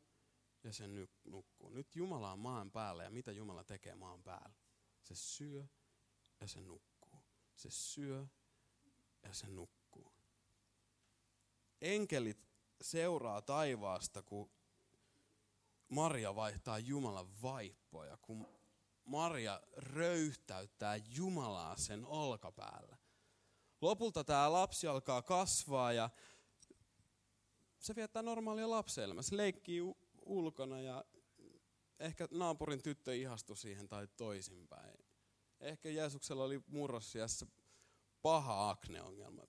ja 0.68 0.74
se 0.74 0.88
nukkuu. 1.24 1.70
Nyt 1.70 1.96
Jumala 1.96 2.32
on 2.32 2.40
maan 2.40 2.72
päällä 2.72 3.04
ja 3.04 3.10
mitä 3.10 3.32
Jumala 3.32 3.64
tekee 3.64 3.96
maan 3.96 4.24
päällä? 4.24 4.56
Se 5.02 5.16
syö 5.16 5.66
ja 6.42 6.48
se 6.48 6.62
nukkuu. 6.62 7.24
Se 7.56 7.70
syö 7.70 8.28
ja 9.24 9.34
se 9.34 9.48
nukkuu. 9.48 10.12
Enkelit 11.82 12.48
seuraa 12.82 13.42
taivaasta, 13.42 14.24
kun 14.24 14.52
Maria 15.90 16.36
vaihtaa 16.36 16.80
Jumalan 16.80 17.42
vaippoja, 17.42 18.18
kun 18.18 18.48
Maria 19.06 19.62
röyhtäyttää 19.78 20.96
Jumalaa 20.96 21.76
sen 21.78 22.06
olkapäällä. 22.06 22.98
Lopulta 23.82 24.24
tämä 24.24 24.52
lapsi 24.52 24.88
alkaa 24.88 25.22
kasvaa 25.22 25.94
ja 25.94 26.10
se 27.80 27.96
viettää 27.96 28.22
normaalia 28.22 28.70
lapseelämää. 28.70 29.24
Se 29.24 29.38
leikkii 29.38 29.82
ulkona 30.28 30.82
ja 30.82 31.06
ehkä 32.00 32.28
naapurin 32.32 32.84
tyttö 32.84 33.16
ihastui 33.16 33.58
siihen 33.58 33.88
tai 33.88 34.08
toisinpäin. 34.08 35.06
Ehkä 35.60 35.90
Jeesuksella 35.90 36.44
oli 36.44 36.62
murrosiassa 36.68 37.48
paha 38.22 38.70
akneongelma. 38.70 39.44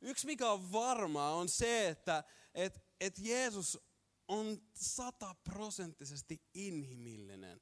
Yksi 0.00 0.26
mikä 0.26 0.50
on 0.50 0.72
varmaa 0.72 1.34
on 1.34 1.48
se, 1.48 1.88
että 1.88 2.24
et, 2.54 2.86
et 3.00 3.18
Jeesus 3.18 3.78
on 4.28 4.62
sataprosenttisesti 4.74 6.42
inhimillinen. 6.54 7.60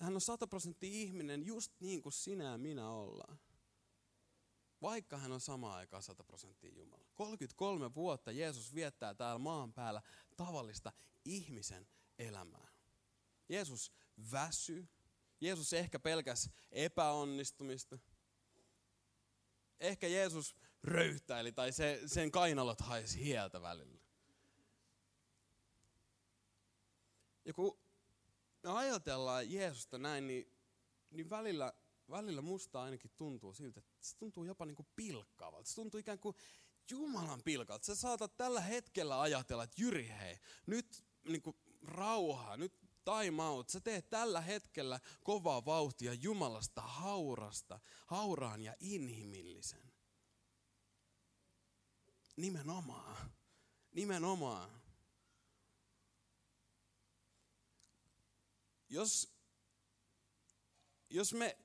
Hän 0.00 0.14
on 0.14 0.20
sataprosenttisesti 0.20 1.02
ihminen 1.02 1.46
just 1.46 1.72
niin 1.80 2.02
kuin 2.02 2.12
sinä 2.12 2.44
ja 2.44 2.58
minä 2.58 2.90
ollaan. 2.90 3.38
Vaikka 4.82 5.16
hän 5.16 5.32
on 5.32 5.40
samaan 5.40 5.76
aikaan 5.76 6.02
100 6.02 6.24
prosenttia 6.24 6.70
Jumala. 6.74 7.04
33 7.14 7.94
vuotta 7.94 8.32
Jeesus 8.32 8.74
viettää 8.74 9.14
täällä 9.14 9.38
maan 9.38 9.72
päällä 9.72 10.02
tavallista 10.36 10.92
ihmisen 11.24 11.88
elämää. 12.18 12.68
Jeesus 13.48 13.92
väsy. 14.32 14.88
Jeesus 15.40 15.72
ehkä 15.72 15.98
pelkäs 15.98 16.50
epäonnistumista. 16.72 17.98
ehkä 19.80 20.06
Jeesus 20.08 20.56
röyhtäili 20.84 21.52
tai 21.52 21.72
se, 21.72 22.00
sen 22.06 22.30
kainalot 22.30 22.80
haisi 22.80 23.24
hieltä 23.24 23.62
välillä. 23.62 24.00
Ja 27.44 27.52
kun 27.54 27.78
me 28.62 28.70
ajatellaan 28.70 29.52
Jeesusta 29.52 29.98
näin, 29.98 30.26
niin, 30.26 30.52
niin 31.10 31.30
välillä, 31.30 31.72
välillä 32.10 32.42
musta 32.42 32.82
ainakin 32.82 33.10
tuntuu 33.16 33.52
siltä, 33.52 33.80
että 33.80 33.92
se 34.00 34.16
tuntuu 34.16 34.44
jopa 34.44 34.66
niin 34.66 34.76
kuin 34.76 34.88
pilkkaavalta. 34.96 35.68
Se 35.68 35.74
tuntuu 35.74 36.00
ikään 36.00 36.18
kuin 36.18 36.36
Jumalan 36.90 37.42
pilkalta. 37.42 37.86
Sä 37.86 37.94
saatat 37.94 38.36
tällä 38.36 38.60
hetkellä 38.60 39.20
ajatella, 39.20 39.62
että 39.62 39.82
Jyri 39.82 40.08
hei, 40.08 40.38
nyt 40.66 41.04
niin 41.28 41.42
kuin 41.42 41.56
rauhaa, 41.82 42.56
nyt 42.56 42.72
time 43.04 43.42
out. 43.42 43.68
Sä 43.68 43.80
teet 43.80 44.10
tällä 44.10 44.40
hetkellä 44.40 45.00
kovaa 45.24 45.64
vauhtia 45.64 46.14
Jumalasta 46.14 46.82
haurasta, 46.82 47.80
hauraan 48.06 48.62
ja 48.62 48.74
inhimillisen. 48.80 49.92
Nimenomaan. 52.36 53.30
Nimenomaan. 53.92 54.80
Jos, 58.88 59.34
jos 61.10 61.32
me 61.32 61.58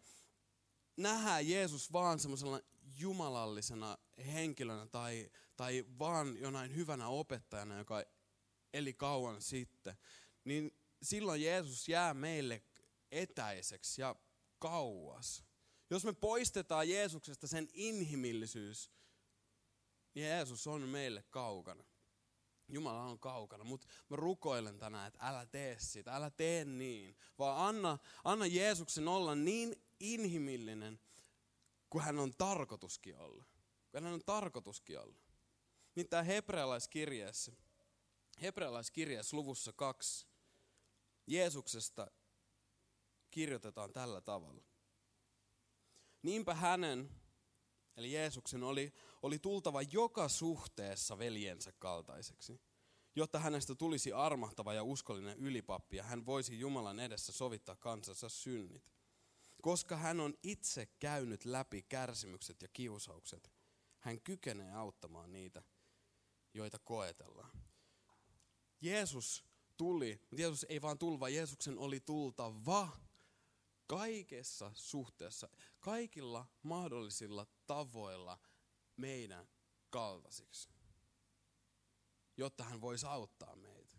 nähdään 0.98 1.50
Jeesus 1.50 1.94
vaan 1.94 2.20
semmoisella 2.20 2.62
jumalallisena 2.98 3.98
henkilönä 4.34 4.86
tai, 4.86 5.32
tai 5.56 5.86
vaan 6.00 6.38
jonain 6.38 6.76
hyvänä 6.76 7.08
opettajana, 7.08 7.78
joka 7.78 8.04
eli 8.74 8.94
kauan 8.94 9.42
sitten, 9.42 9.98
niin 10.44 10.72
silloin 11.02 11.42
Jeesus 11.42 11.90
jää 11.90 12.14
meille 12.14 12.64
etäiseksi 13.12 14.02
ja 14.02 14.16
kauas. 14.60 15.44
Jos 15.90 16.06
me 16.06 16.14
poistetaan 16.14 16.90
Jeesuksesta 16.90 17.48
sen 17.48 17.68
inhimillisyys, 17.74 18.92
niin 20.14 20.28
Jeesus 20.28 20.68
on 20.68 20.82
meille 20.82 21.24
kaukana. 21.30 21.84
Jumala 22.68 23.02
on 23.02 23.20
kaukana, 23.20 23.64
mutta 23.64 23.88
mä 24.10 24.16
rukoilen 24.16 24.80
tänään, 24.80 25.08
että 25.08 25.20
älä 25.28 25.46
tee 25.46 25.80
sitä, 25.80 26.16
älä 26.16 26.30
tee 26.30 26.66
niin, 26.66 27.18
vaan 27.40 27.68
anna, 27.68 27.98
anna 28.24 28.46
Jeesuksen 28.46 29.08
olla 29.08 29.36
niin 29.36 29.85
inhimillinen 30.00 31.00
kuin 31.90 32.04
hän 32.04 32.20
on 32.20 32.34
tarkoituskin 32.38 33.18
olla. 33.18 33.46
Kun 33.92 34.04
hän 34.04 34.14
on 34.14 34.22
tarkoituskin 34.26 35.00
olla. 35.00 35.20
Niin 35.96 36.10
tämä 36.10 36.24
hebrealaiskirjeessä, 36.24 37.52
hebrealaiskirjeessä 38.42 39.38
luvussa 39.38 39.74
kaksi, 39.74 40.28
Jeesuksesta 41.28 42.12
kirjoitetaan 43.32 43.94
tällä 43.94 44.22
tavalla. 44.22 44.64
Niinpä 46.22 46.54
hänen, 46.54 47.10
eli 47.98 48.14
Jeesuksen, 48.14 48.64
oli, 48.64 48.94
oli 49.22 49.40
tultava 49.40 49.82
joka 49.82 50.30
suhteessa 50.30 51.18
veljensä 51.18 51.72
kaltaiseksi, 51.72 52.62
jotta 53.16 53.40
hänestä 53.40 53.76
tulisi 53.76 54.14
armahtava 54.14 54.74
ja 54.74 54.84
uskollinen 54.84 55.38
ylipappi 55.38 55.98
ja 55.98 56.04
hän 56.04 56.26
voisi 56.26 56.60
Jumalan 56.60 57.00
edessä 57.00 57.32
sovittaa 57.32 57.76
kansansa 57.76 58.30
synnit. 58.30 58.95
Koska 59.66 59.98
hän 59.98 60.20
on 60.20 60.34
itse 60.44 60.86
käynyt 60.86 61.46
läpi 61.46 61.84
kärsimykset 61.84 62.62
ja 62.62 62.68
kiusaukset, 62.68 63.52
hän 64.00 64.22
kykenee 64.22 64.74
auttamaan 64.74 65.32
niitä, 65.32 65.64
joita 66.54 66.80
koetellaan. 66.80 67.52
Jeesus 68.82 69.46
tuli, 69.78 70.20
mutta 70.22 70.42
Jeesus 70.42 70.66
ei 70.70 70.82
vaan 70.82 70.98
tullut, 70.98 71.20
vaan 71.20 71.34
Jeesuksen 71.34 71.78
oli 71.78 72.00
tultava 72.00 72.90
kaikessa 73.88 74.72
suhteessa, 74.76 75.50
kaikilla 75.80 76.46
mahdollisilla 76.64 77.46
tavoilla 77.68 78.40
meidän 78.98 79.50
kaltaisiksi, 79.90 80.70
jotta 82.38 82.64
hän 82.64 82.82
voisi 82.82 83.06
auttaa 83.06 83.56
meitä. 83.56 83.98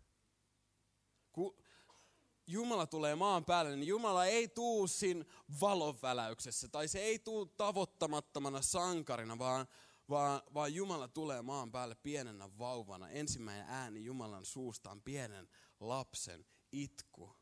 Jumala 2.47 2.87
tulee 2.87 3.15
maan 3.15 3.45
päälle, 3.45 3.75
niin 3.75 3.87
Jumala 3.87 4.25
ei 4.25 4.47
tuu 4.47 4.87
siinä 4.87 5.25
valonväläyksessä, 5.61 6.67
tai 6.67 6.87
se 6.87 6.99
ei 6.99 7.19
tuu 7.19 7.45
tavoittamattomana 7.45 8.61
sankarina, 8.61 9.39
vaan, 9.39 9.67
vaan, 10.09 10.41
vaan 10.53 10.73
Jumala 10.73 11.07
tulee 11.07 11.41
maan 11.41 11.71
päälle 11.71 11.95
pienenä 11.95 12.49
vauvana. 12.57 13.09
Ensimmäinen 13.09 13.65
ääni 13.69 14.05
Jumalan 14.05 14.45
suustaan 14.45 15.01
pienen 15.01 15.47
lapsen 15.79 16.45
itku. 16.71 17.35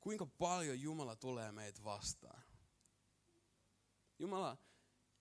Kuinka 0.00 0.26
paljon 0.26 0.80
Jumala 0.80 1.16
tulee 1.16 1.52
meitä 1.52 1.84
vastaan? 1.84 2.42
Jumala, 4.18 4.56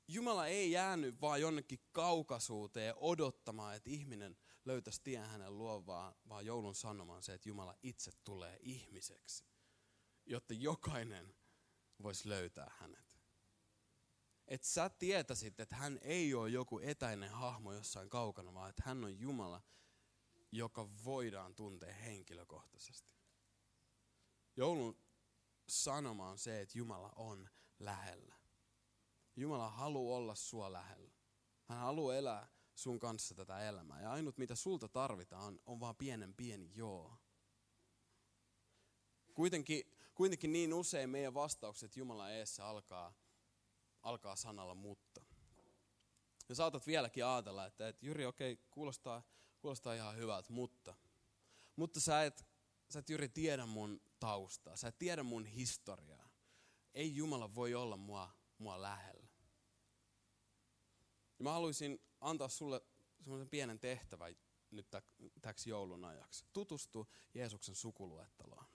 Jumala 0.07 0.47
ei 0.47 0.71
jäänyt 0.71 1.21
vaan 1.21 1.41
jonnekin 1.41 1.79
kaukaisuuteen 1.91 2.93
odottamaan, 2.97 3.75
että 3.75 3.89
ihminen 3.89 4.37
löytäisi 4.65 5.01
tien 5.03 5.25
hänen 5.25 5.57
luo, 5.57 5.85
vaan, 5.85 6.15
vaan 6.29 6.45
joulun 6.45 6.75
sanomaan 6.75 7.23
se, 7.23 7.33
että 7.33 7.49
Jumala 7.49 7.75
itse 7.83 8.11
tulee 8.23 8.57
ihmiseksi, 8.61 9.45
jotta 10.25 10.53
jokainen 10.53 11.35
voisi 12.03 12.29
löytää 12.29 12.71
hänet. 12.79 13.19
Että 14.47 14.67
sä 14.67 14.89
tietäisit, 14.89 15.59
että 15.59 15.75
hän 15.75 15.99
ei 16.01 16.33
ole 16.33 16.49
joku 16.49 16.79
etäinen 16.79 17.29
hahmo 17.29 17.73
jossain 17.73 18.09
kaukana, 18.09 18.53
vaan 18.53 18.69
että 18.69 18.83
hän 18.85 19.03
on 19.03 19.19
Jumala, 19.19 19.61
joka 20.51 20.89
voidaan 21.05 21.55
tuntea 21.55 21.93
henkilökohtaisesti. 21.93 23.15
Joulun 24.55 24.99
sanoma 25.69 26.29
on 26.29 26.37
se, 26.37 26.61
että 26.61 26.77
Jumala 26.77 27.13
on 27.15 27.49
lähellä. 27.79 28.35
Jumala 29.35 29.69
haluaa 29.69 30.17
olla 30.17 30.35
sua 30.35 30.73
lähellä. 30.73 31.13
Hän 31.63 31.79
haluaa 31.79 32.15
elää 32.15 32.54
sun 32.75 32.99
kanssa 32.99 33.35
tätä 33.35 33.59
elämää. 33.59 34.01
Ja 34.01 34.11
ainut 34.11 34.37
mitä 34.37 34.55
sulta 34.55 34.87
tarvitaan 34.87 35.59
on, 35.65 35.79
vaan 35.79 35.95
pienen 35.95 36.33
pieni 36.33 36.71
joo. 36.75 37.17
Kuitenkin, 39.33 39.97
kuitenkin 40.15 40.53
niin 40.53 40.73
usein 40.73 41.09
meidän 41.09 41.33
vastaukset 41.33 41.97
Jumalan 41.97 42.31
eessä 42.31 42.67
alkaa, 42.67 43.13
alkaa 44.01 44.35
sanalla 44.35 44.75
mutta. 44.75 45.25
Ja 46.49 46.55
saatat 46.55 46.87
vieläkin 46.87 47.25
ajatella, 47.25 47.65
että, 47.65 47.87
että 47.87 48.05
Jyri, 48.05 48.25
okei, 48.25 48.53
okay, 48.53 48.65
kuulostaa, 48.71 49.23
kuulostaa 49.59 49.93
ihan 49.93 50.15
hyvältä, 50.15 50.53
mutta, 50.53 50.95
mutta 51.75 51.99
sä 51.99 52.23
et, 52.23 52.45
sä 52.89 52.99
et 52.99 53.09
Jyri 53.09 53.29
tiedä 53.29 53.65
mun 53.65 54.01
taustaa, 54.19 54.75
sä 54.75 54.87
et 54.87 54.97
tiedä 54.97 55.23
mun 55.23 55.45
historiaa. 55.45 56.29
Ei 56.93 57.15
Jumala 57.15 57.55
voi 57.55 57.75
olla 57.75 57.97
mua, 57.97 58.29
mua 58.57 58.81
lähellä. 58.81 59.14
Ja 61.39 61.43
mä 61.43 61.51
haluaisin 61.51 62.01
antaa 62.21 62.49
sulle 62.49 62.81
semmoisen 63.21 63.49
pienen 63.49 63.79
tehtävän 63.79 64.35
nyt 64.71 64.87
täksi 65.41 65.69
joulun 65.69 66.05
ajaksi. 66.05 66.45
Tutustu 66.53 67.07
Jeesuksen 67.33 67.75
sukuluetteloon. 67.75 68.65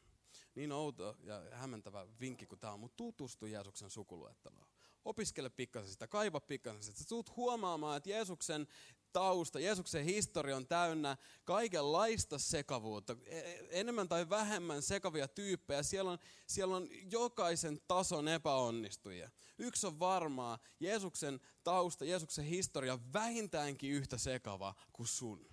Niin 0.54 0.72
outo 0.72 1.16
ja 1.22 1.42
hämmentävä 1.52 2.06
vinkki 2.20 2.46
kuin 2.46 2.58
tämä 2.58 2.72
on, 2.72 2.80
mutta 2.80 2.96
tutustu 2.96 3.46
Jeesuksen 3.46 3.90
sukuluetteloon. 3.90 4.66
Opiskele 5.04 5.50
pikkasen 5.50 5.90
sitä, 5.90 6.08
kaiva 6.08 6.40
pikkasen 6.40 6.82
sitä. 6.82 6.98
Sä 6.98 7.08
tuut 7.08 7.36
huomaamaan, 7.36 7.96
että 7.96 8.10
Jeesuksen 8.10 8.66
tausta, 9.12 9.60
Jeesuksen 9.60 10.04
historia 10.04 10.56
on 10.56 10.66
täynnä 10.66 11.16
kaikenlaista 11.44 12.38
sekavuutta, 12.38 13.16
e, 13.26 13.38
e, 13.38 13.66
enemmän 13.70 14.08
tai 14.08 14.30
vähemmän 14.30 14.82
sekavia 14.82 15.28
tyyppejä. 15.28 15.82
Siellä 15.82 16.10
on, 16.10 16.18
siellä 16.46 16.76
on 16.76 16.88
jokaisen 17.10 17.80
tason 17.88 18.28
epäonnistujia. 18.28 19.30
Yksi 19.58 19.86
on 19.86 19.98
varmaa, 19.98 20.58
Jeesuksen 20.80 21.40
tausta, 21.64 22.04
Jeesuksen 22.04 22.44
historia 22.44 22.98
vähintäänkin 23.12 23.92
yhtä 23.92 24.18
sekava 24.18 24.74
kuin 24.92 25.06
sun. 25.06 25.50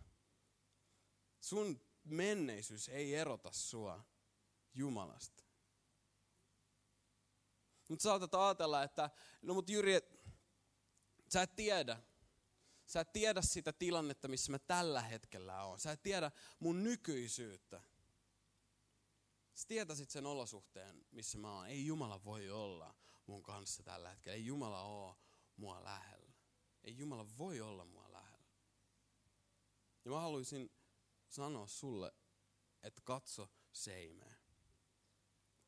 Sun 1.40 1.82
menneisyys 2.04 2.90
ei 2.90 3.16
erota 3.16 3.52
sua 3.52 4.04
Jumalasta. 4.74 5.44
Mutta 7.90 8.04
saatat 8.04 8.36
ajatella, 8.36 8.84
että 8.84 9.10
no 9.42 9.54
mut 9.54 9.70
Jyri, 9.70 10.00
sä 11.30 11.42
et 11.42 11.56
tiedä, 11.56 11.98
Sä 12.88 13.02
et 13.02 13.14
tiedä 13.14 13.42
sitä 13.42 13.74
tilannetta, 13.74 14.28
missä 14.28 14.52
mä 14.52 14.60
tällä 14.60 15.02
hetkellä 15.02 15.64
on. 15.64 15.80
Sä 15.80 15.92
et 15.92 16.04
tiedä 16.04 16.32
mun 16.60 16.84
nykyisyyttä. 16.84 17.82
Sä 19.54 19.68
tietäisit 19.68 20.10
sen 20.10 20.26
olosuhteen, 20.26 21.06
missä 21.12 21.38
mä 21.38 21.56
oon. 21.56 21.68
Ei 21.68 21.86
Jumala 21.86 22.24
voi 22.24 22.50
olla 22.52 22.96
mun 23.26 23.44
kanssa 23.44 23.84
tällä 23.84 24.10
hetkellä. 24.10 24.36
Ei 24.36 24.46
Jumala 24.46 24.82
ole 24.82 25.16
mua 25.58 25.84
lähellä. 25.84 26.32
Ei 26.84 26.98
Jumala 26.98 27.28
voi 27.38 27.62
olla 27.62 27.86
mua 27.86 28.12
lähellä. 28.12 28.48
Ja 30.06 30.12
mä 30.12 30.20
haluaisin 30.20 30.72
sanoa 31.28 31.68
sulle, 31.68 32.14
että 32.84 33.02
katso 33.04 33.50
seimeen. 33.72 34.38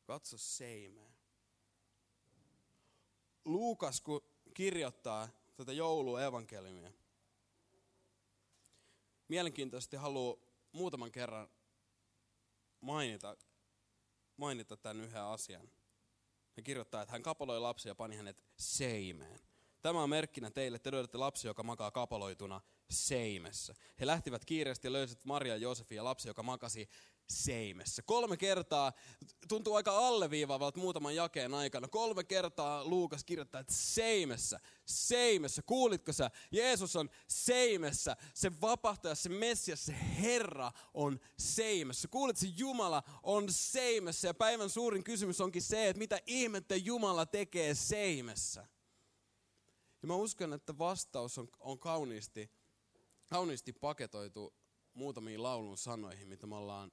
Katso 0.04 0.38
seimeen. 0.38 1.14
Luukas, 3.44 4.00
kun 4.00 4.20
kirjoittaa 4.54 5.28
tätä 5.56 5.72
jouluevankeliumia, 5.72 6.92
mielenkiintoisesti 9.30 9.96
haluan 9.96 10.36
muutaman 10.72 11.12
kerran 11.12 11.48
mainita, 12.80 13.36
mainita 14.36 14.76
tämän 14.76 15.00
yhden 15.00 15.22
asian. 15.22 15.70
Hän 16.56 16.64
kirjoittaa, 16.64 17.02
että 17.02 17.12
hän 17.12 17.22
kapaloi 17.22 17.60
lapsia 17.60 17.90
ja 17.90 17.94
pani 17.94 18.16
hänet 18.16 18.44
seimeen. 18.56 19.40
Tämä 19.82 20.02
on 20.02 20.10
merkkinä 20.10 20.50
teille, 20.50 20.78
te 20.78 20.92
löydätte 20.92 21.18
lapsi, 21.18 21.46
joka 21.46 21.62
makaa 21.62 21.90
kapaloituna 21.90 22.60
seimessä. 22.90 23.74
He 24.00 24.06
lähtivät 24.06 24.44
kiireesti 24.44 24.86
ja 24.86 24.92
löysivät 24.92 25.24
Maria, 25.24 25.56
Joosefin 25.56 25.96
ja 25.96 26.04
lapsi, 26.04 26.28
joka 26.28 26.42
makasi 26.42 26.88
seimessä. 27.28 28.02
Kolme 28.02 28.36
kertaa, 28.36 28.92
tuntuu 29.48 29.74
aika 29.74 29.98
alleviivaavalta 29.98 30.80
muutaman 30.80 31.16
jakeen 31.16 31.54
aikana, 31.54 31.88
kolme 31.88 32.24
kertaa 32.24 32.84
Luukas 32.84 33.24
kirjoittaa, 33.24 33.60
että 33.60 33.72
seimessä, 33.74 34.60
seimessä, 34.86 35.62
kuulitko 35.62 36.12
sä? 36.12 36.30
Jeesus 36.50 36.96
on 36.96 37.10
seimessä, 37.28 38.16
se 38.34 38.60
vapahtaja, 38.60 39.14
se 39.14 39.28
Messias, 39.28 39.86
se 39.86 39.96
Herra 40.20 40.72
on 40.94 41.20
seimessä. 41.38 42.08
Kuulit, 42.08 42.36
se 42.36 42.46
Jumala 42.56 43.02
on 43.22 43.46
seimessä 43.50 44.28
ja 44.28 44.34
päivän 44.34 44.70
suurin 44.70 45.04
kysymys 45.04 45.40
onkin 45.40 45.62
se, 45.62 45.88
että 45.88 45.98
mitä 45.98 46.20
ihmettä 46.26 46.76
Jumala 46.76 47.26
tekee 47.26 47.74
seimessä. 47.74 48.66
Ja 50.02 50.08
mä 50.08 50.14
uskon, 50.14 50.52
että 50.52 50.78
vastaus 50.78 51.38
on, 51.38 51.48
on 51.58 51.78
kauniisti, 51.78 52.50
kauniisti 53.26 53.72
paketoitu 53.72 54.54
muutamiin 54.94 55.42
laulun 55.42 55.78
sanoihin, 55.78 56.28
mitä 56.28 56.46
me 56.46 56.56
ollaan 56.56 56.92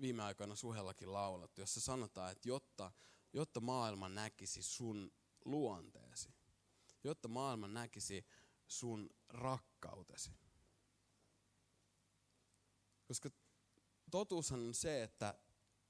viime 0.00 0.22
aikoina 0.22 0.54
suhellakin 0.54 1.12
laulattu, 1.12 1.60
jossa 1.60 1.80
sanotaan, 1.80 2.32
että 2.32 2.48
jotta, 2.48 2.92
jotta 3.32 3.60
maailma 3.60 4.08
näkisi 4.08 4.62
sun 4.62 5.12
luonteesi, 5.44 6.34
jotta 7.04 7.28
maailma 7.28 7.68
näkisi 7.68 8.26
sun 8.66 9.10
rakkautesi. 9.28 10.30
Koska 13.04 13.30
totuushan 14.10 14.60
on 14.60 14.74
se, 14.74 15.02
että, 15.02 15.34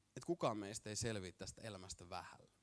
että 0.06 0.26
kukaan 0.26 0.56
meistä 0.56 0.90
ei 0.90 0.96
selviä 0.96 1.32
tästä 1.32 1.62
elämästä 1.62 2.08
vähällä. 2.08 2.53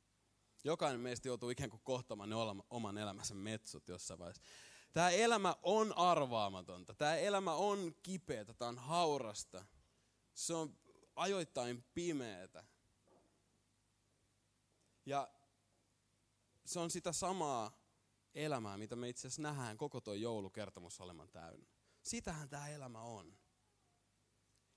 Jokainen 0.64 1.00
meistä 1.00 1.28
joutuu 1.28 1.50
ikään 1.50 1.70
kuin 1.70 1.82
kohtamaan 1.84 2.30
ne 2.30 2.36
oman 2.70 2.98
elämänsä 2.98 3.34
metsut 3.34 3.88
jossain 3.88 4.20
vaiheessa. 4.20 4.44
Tämä 4.94 5.10
elämä 5.10 5.56
on 5.64 5.98
arvaamatonta. 5.98 6.94
Tämä 6.94 7.16
elämä 7.16 7.54
on 7.54 7.96
kipeätä, 8.04 8.54
tämä 8.54 8.70
on 8.70 8.78
haurasta. 8.78 9.66
Se 10.34 10.54
on 10.54 10.78
ajoittain 11.16 11.84
pimeätä. 11.94 12.64
Ja 15.06 15.32
se 16.66 16.80
on 16.80 16.92
sitä 16.92 17.12
samaa 17.12 17.82
elämää, 18.34 18.78
mitä 18.78 18.96
me 18.96 19.10
itse 19.10 19.28
asiassa 19.28 19.42
nähdään 19.42 19.78
koko 19.78 20.02
tuo 20.02 20.14
joulukertomus 20.14 21.02
olemaan 21.02 21.30
täynnä. 21.30 21.68
Sitähän 22.02 22.50
tämä 22.50 22.68
elämä 22.68 23.02
on. 23.02 23.38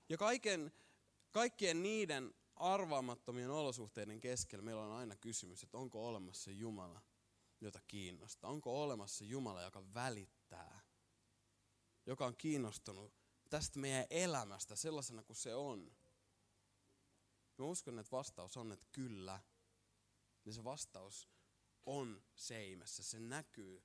Ja 0.09 0.17
kaiken, 0.17 0.71
kaikkien 1.31 1.83
niiden 1.83 2.33
arvaamattomien 2.55 3.49
olosuhteiden 3.49 4.21
keskellä 4.21 4.65
meillä 4.65 4.83
on 4.83 4.91
aina 4.91 5.15
kysymys, 5.15 5.63
että 5.63 5.77
onko 5.77 6.07
olemassa 6.07 6.51
Jumala, 6.51 7.01
jota 7.61 7.79
kiinnostaa. 7.87 8.49
Onko 8.49 8.83
olemassa 8.83 9.23
Jumala, 9.23 9.61
joka 9.61 9.93
välittää, 9.93 10.81
joka 12.05 12.25
on 12.25 12.35
kiinnostunut 12.37 13.13
tästä 13.49 13.79
meidän 13.79 14.05
elämästä 14.09 14.75
sellaisena 14.75 15.23
kuin 15.23 15.37
se 15.37 15.55
on. 15.55 15.95
Mä 17.57 17.65
uskon, 17.65 17.99
että 17.99 18.11
vastaus 18.11 18.57
on, 18.57 18.71
että 18.71 18.85
kyllä. 18.91 19.41
Ja 20.45 20.53
se 20.53 20.63
vastaus 20.63 21.29
on 21.85 22.23
seimessä, 22.35 23.03
se 23.03 23.19
näkyy 23.19 23.83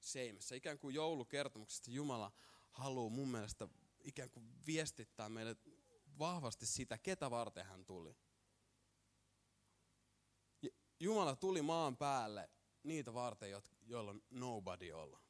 seimessä. 0.00 0.54
Ikään 0.54 0.78
kuin 0.78 0.94
joulukertomuksesta 0.94 1.90
Jumala 1.90 2.32
haluaa 2.70 3.10
mun 3.10 3.28
mielestä 3.28 3.68
ikään 4.04 4.30
kuin 4.30 4.66
viestittää 4.66 5.28
meille 5.28 5.56
vahvasti 6.18 6.66
sitä, 6.66 6.98
ketä 6.98 7.30
varten 7.30 7.66
hän 7.66 7.84
tuli. 7.84 8.16
Jumala 11.00 11.36
tuli 11.36 11.62
maan 11.62 11.96
päälle 11.96 12.50
niitä 12.82 13.14
varten, 13.14 13.50
joilla 13.82 14.14
nobody 14.30 14.92
olla. 14.92 15.20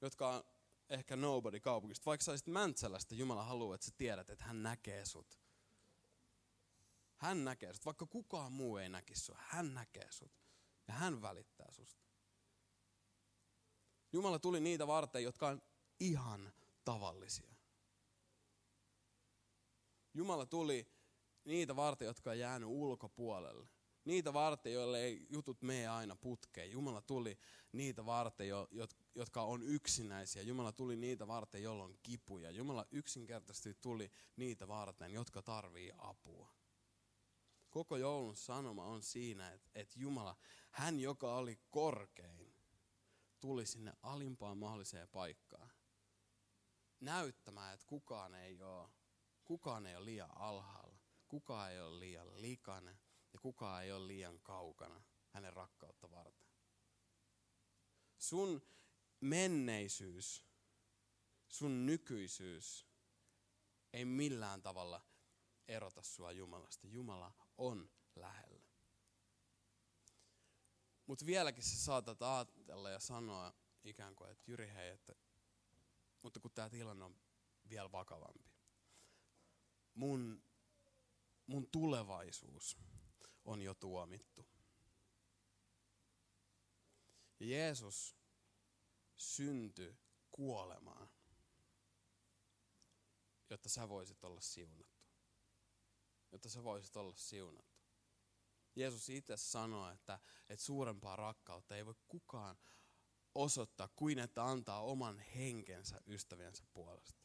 Jotka 0.00 0.28
on 0.28 0.44
ehkä 0.88 1.16
nobody 1.16 1.60
kaupungista. 1.60 2.06
Vaikka 2.06 2.24
sä 2.24 2.32
olisit 2.32 2.46
Mäntsälästä, 2.46 3.14
Jumala 3.14 3.44
haluaa, 3.44 3.74
että 3.74 3.86
sä 3.86 3.92
tiedät, 3.96 4.30
että 4.30 4.44
hän 4.44 4.62
näkee 4.62 5.04
sut. 5.04 5.40
Hän 7.16 7.44
näkee 7.44 7.74
sut. 7.74 7.84
Vaikka 7.84 8.06
kukaan 8.06 8.52
muu 8.52 8.76
ei 8.76 8.88
näkisi 8.88 9.24
sua, 9.24 9.38
hän 9.40 9.74
näkee 9.74 10.12
sut. 10.12 10.32
Ja 10.88 10.94
hän 10.94 11.22
välittää 11.22 11.72
susta. 11.72 12.04
Jumala 14.12 14.38
tuli 14.38 14.60
niitä 14.60 14.86
varten, 14.86 15.22
jotka 15.22 15.48
on 15.48 15.62
ihan 16.00 16.52
tavallisia. 16.84 17.53
Jumala 20.14 20.46
tuli 20.46 20.88
niitä 21.44 21.76
varten, 21.76 22.06
jotka 22.06 22.30
on 22.30 22.38
jäänyt 22.38 22.68
ulkopuolelle. 22.68 23.68
Niitä 24.04 24.32
varten, 24.32 24.72
joille 24.72 25.02
ei 25.02 25.26
jutut 25.30 25.62
mene 25.62 25.88
aina 25.88 26.16
putkeen. 26.16 26.70
Jumala 26.70 27.02
tuli 27.02 27.38
niitä 27.72 28.06
varten, 28.06 28.46
jotka 29.14 29.42
on 29.42 29.62
yksinäisiä. 29.62 30.42
Jumala 30.42 30.72
tuli 30.72 30.96
niitä 30.96 31.26
varten, 31.26 31.62
joilla 31.62 31.84
on 31.84 31.98
kipuja. 32.02 32.50
Jumala 32.50 32.86
yksinkertaisesti 32.90 33.74
tuli 33.82 34.10
niitä 34.36 34.68
varten, 34.68 35.12
jotka 35.12 35.42
tarvii 35.42 35.92
apua. 35.98 36.54
Koko 37.70 37.96
joulun 37.96 38.36
sanoma 38.36 38.84
on 38.84 39.02
siinä, 39.02 39.52
että, 39.52 39.70
että 39.74 39.98
Jumala, 39.98 40.36
hän 40.70 41.00
joka 41.00 41.34
oli 41.34 41.58
korkein, 41.70 42.54
tuli 43.40 43.66
sinne 43.66 43.92
alimpaan 44.02 44.58
mahdolliseen 44.58 45.08
paikkaan. 45.08 45.70
Näyttämään, 47.00 47.74
että 47.74 47.86
kukaan 47.86 48.34
ei 48.34 48.62
ole, 48.62 48.88
kukaan 49.44 49.86
ei 49.86 49.96
ole 49.96 50.04
liian 50.04 50.36
alhaalla, 50.36 50.98
kukaan 51.28 51.70
ei 51.70 51.80
ole 51.80 51.98
liian 51.98 52.40
likainen 52.40 52.98
ja 53.32 53.38
kukaan 53.38 53.82
ei 53.82 53.92
ole 53.92 54.06
liian 54.06 54.40
kaukana 54.40 55.02
hänen 55.28 55.52
rakkautta 55.52 56.10
varten. 56.10 56.48
Sun 58.18 58.62
menneisyys, 59.20 60.44
sun 61.48 61.86
nykyisyys 61.86 62.86
ei 63.92 64.04
millään 64.04 64.62
tavalla 64.62 65.06
erota 65.68 66.02
sua 66.02 66.32
Jumalasta. 66.32 66.86
Jumala 66.86 67.32
on 67.58 67.90
lähellä. 68.16 68.64
Mutta 71.06 71.26
vieläkin 71.26 71.64
sä 71.64 71.84
saatat 71.84 72.22
ajatella 72.22 72.90
ja 72.90 72.98
sanoa 72.98 73.54
ikään 73.84 74.14
kuin, 74.14 74.30
että 74.30 74.50
Jyri 74.50 74.72
hei, 74.74 74.90
että, 74.90 75.14
mutta 76.22 76.40
kun 76.40 76.50
tämä 76.50 76.70
tilanne 76.70 77.04
on 77.04 77.20
vielä 77.68 77.92
vakavampi. 77.92 78.53
Mun, 79.94 80.44
mun 81.46 81.66
tulevaisuus 81.70 82.78
on 83.44 83.62
jo 83.62 83.74
tuomittu. 83.74 84.46
Ja 87.40 87.46
Jeesus 87.46 88.16
syntyi 89.16 89.98
kuolemaan, 90.30 91.10
jotta 93.50 93.68
sä 93.68 93.88
voisit 93.88 94.24
olla 94.24 94.40
siunattu. 94.40 95.04
Jotta 96.32 96.48
sä 96.48 96.64
voisit 96.64 96.96
olla 96.96 97.14
siunattu. 97.16 97.84
Jeesus 98.76 99.08
itse 99.08 99.36
sanoi, 99.36 99.94
että, 99.94 100.18
että 100.48 100.64
suurempaa 100.64 101.16
rakkautta 101.16 101.76
ei 101.76 101.86
voi 101.86 101.94
kukaan 102.08 102.56
osoittaa 103.34 103.88
kuin 103.96 104.18
että 104.18 104.44
antaa 104.44 104.80
oman 104.80 105.18
henkensä 105.18 106.00
ystäviensä 106.06 106.64
puolesta. 106.72 107.23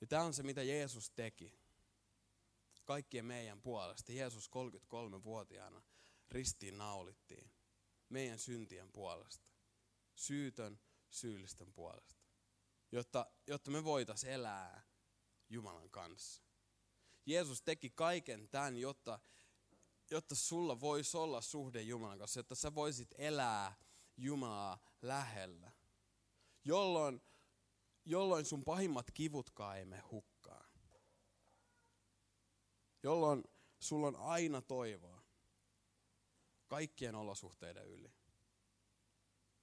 Ja 0.00 0.06
tämä 0.06 0.22
on 0.22 0.34
se, 0.34 0.42
mitä 0.42 0.62
Jeesus 0.62 1.10
teki 1.10 1.58
kaikkien 2.84 3.24
meidän 3.24 3.62
puolesta. 3.62 4.12
Jeesus 4.12 4.50
33-vuotiaana 4.50 5.82
ristiin 6.28 6.78
naulittiin 6.78 7.50
meidän 8.08 8.38
syntien 8.38 8.92
puolesta. 8.92 9.52
Syytön 10.14 10.80
syyllisten 11.10 11.72
puolesta. 11.72 12.24
Jotta, 12.92 13.26
jotta 13.46 13.70
me 13.70 13.84
voitaisiin 13.84 14.32
elää 14.32 14.82
Jumalan 15.48 15.90
kanssa. 15.90 16.42
Jeesus 17.26 17.62
teki 17.62 17.90
kaiken 17.90 18.48
tämän, 18.48 18.76
jotta, 18.76 19.18
jotta 20.10 20.34
sulla 20.34 20.80
voisi 20.80 21.16
olla 21.16 21.40
suhde 21.40 21.82
Jumalan 21.82 22.18
kanssa, 22.18 22.38
jotta 22.38 22.54
sä 22.54 22.74
voisit 22.74 23.14
elää 23.18 23.74
Jumalaa 24.16 24.78
lähellä. 25.02 25.72
Jolloin, 26.64 27.22
jolloin 28.04 28.44
sun 28.44 28.64
pahimmat 28.64 29.10
kivutkaan 29.10 29.78
ei 29.78 29.84
mene 29.84 30.02
hukkaan. 30.10 30.70
Jolloin 33.02 33.44
sulla 33.78 34.06
on 34.06 34.16
aina 34.16 34.62
toivoa 34.62 35.22
kaikkien 36.66 37.14
olosuhteiden 37.14 37.86
yli. 37.86 38.12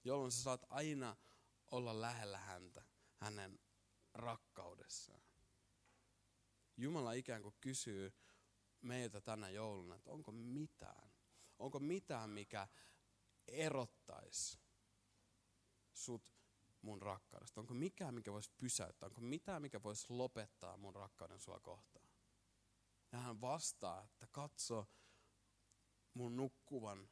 Jolloin 0.04 0.32
sä 0.32 0.42
saat 0.44 0.66
aina 0.70 1.16
olla 1.72 2.02
lähellä 2.02 2.38
häntä, 2.38 2.86
hänen 3.16 3.60
rakkaudessaan. 4.14 5.22
Jumala 6.78 7.14
ikään 7.14 7.42
kuin 7.42 7.56
kysyy 7.62 8.14
meiltä 8.82 9.22
tänä 9.22 9.50
jouluna, 9.50 9.96
että 9.96 10.12
onko 10.12 10.32
mitään, 10.32 11.12
onko 11.60 11.80
mitään, 11.80 12.30
mikä 12.30 12.68
erottaisi 13.48 14.60
sut 15.94 16.41
mun 16.82 17.02
rakkaudesta? 17.02 17.62
Onko 17.62 17.74
mikään, 17.74 18.14
mikä 18.14 18.34
voisi 18.34 18.52
pysäyttää? 18.58 19.08
Onko 19.08 19.22
mitään, 19.22 19.62
mikä 19.62 19.84
voisi 19.84 20.06
lopettaa 20.10 20.78
mun 20.78 20.96
rakkauden 20.96 21.40
sua 21.40 21.60
kohtaan? 21.60 22.06
Ja 23.12 23.20
hän 23.20 23.42
vastaa, 23.42 24.04
että 24.04 24.28
katso 24.32 24.88
mun 26.14 26.36
nukkuvan 26.36 27.10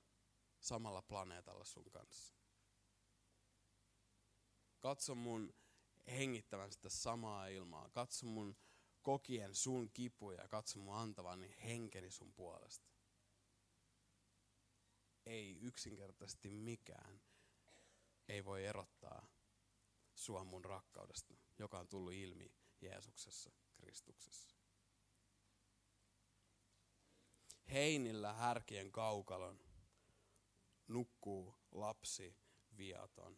samalla 0.59 1.01
planeetalla 1.01 1.65
sun 1.65 1.91
kanssa. 1.91 2.35
Katso 4.79 5.15
mun 5.15 5.53
hengittävän 6.07 6.71
sitä 6.71 6.89
samaa 6.89 7.47
ilmaa. 7.47 7.89
Katso 7.89 8.25
mun 8.25 8.57
kokien 9.01 9.55
sun 9.55 9.89
kipuja. 9.89 10.47
Katso 10.47 10.79
mun 10.79 10.95
antavan 10.95 11.43
henkeni 11.43 12.11
sun 12.11 12.33
puolesta. 12.33 12.89
Ei 15.25 15.57
yksinkertaisesti 15.61 16.49
mikään 16.49 17.21
ei 18.29 18.45
voi 18.45 18.65
erottaa 18.65 19.27
sua 20.19 20.43
mun 20.43 20.65
rakkaudesta, 20.65 21.35
joka 21.59 21.79
on 21.79 21.87
tullut 21.87 22.13
ilmi 22.13 22.51
Jeesuksessa, 22.81 23.51
Kristuksessa. 23.77 24.49
Heinillä 27.71 28.33
härkien 28.33 28.91
kaukalon 28.91 29.59
nukkuu 30.87 31.55
lapsi 31.71 32.37
viaton. 32.77 33.37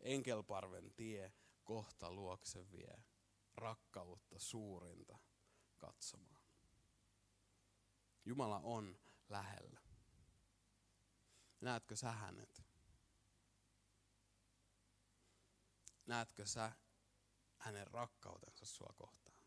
Enkelparven 0.00 0.94
tie 0.94 1.32
kohta 1.64 2.12
luokse 2.12 2.70
vie, 2.70 3.02
rakkautta 3.54 4.38
suurinta 4.38 5.18
katsomaan. 5.76 6.42
Jumala 8.24 8.60
on 8.60 8.98
lähellä. 9.28 9.80
Näetkö 11.60 11.96
sä 11.96 12.12
hänet? 12.12 12.63
Näetkö 16.06 16.46
sä 16.46 16.72
hänen 17.58 17.86
rakkautensa 17.86 18.66
sua 18.66 18.94
kohtaan? 18.96 19.38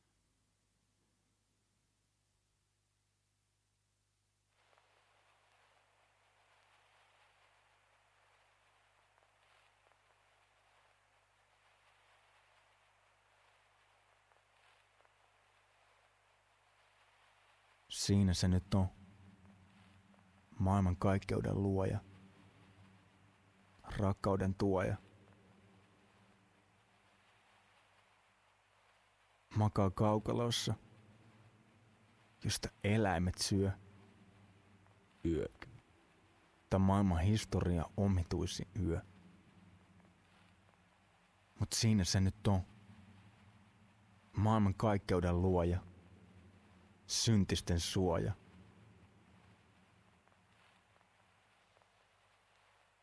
Siinä 17.90 18.34
se 18.34 18.48
nyt 18.48 18.74
on. 18.74 18.88
Maailman 20.60 20.98
kaikkeuden 20.98 21.64
luoja. 21.64 22.00
Rakkauden 23.98 24.56
tuoja. 24.56 25.07
Makaa 29.58 29.90
kaukalossa, 29.90 30.74
josta 32.44 32.70
eläimet 32.84 33.38
syö. 33.38 33.72
Yö. 35.26 35.46
Tämä 36.70 36.86
maailman 36.86 37.20
historia 37.20 37.86
omituisi 37.98 38.68
yö. 38.80 39.02
Mut 41.60 41.74
siinä 41.74 42.04
se 42.04 42.20
nyt 42.20 42.48
on. 42.48 42.62
Maailman 44.38 44.76
kaikkeuden 44.76 45.42
luoja 45.42 45.80
syntisten 47.08 47.80
suoja. 47.80 48.34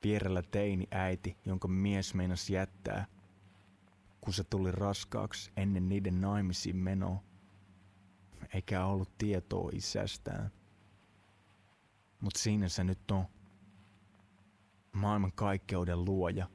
Vierellä 0.05 0.43
teini 0.43 0.87
äiti, 0.91 1.37
jonka 1.45 1.69
mies 1.69 2.15
meinasi 2.15 2.55
jättää, 2.55 3.07
kun 4.25 4.35
se 4.35 4.45
tuli 4.45 4.73
raskaaksi 4.73 5.53
ennen 5.57 5.89
niiden 5.89 6.21
naimisiin 6.21 6.77
menoa, 6.77 7.23
eikä 8.55 8.85
ollut 8.85 9.19
tietoa 9.19 9.71
isästään. 9.73 10.51
Mut 12.21 12.37
siinä 12.37 12.69
se 12.69 12.85
nyt 12.85 13.11
on. 13.11 13.25
Maailman 14.93 15.33
kaikkeuden 15.33 16.05
luoja. 16.05 16.49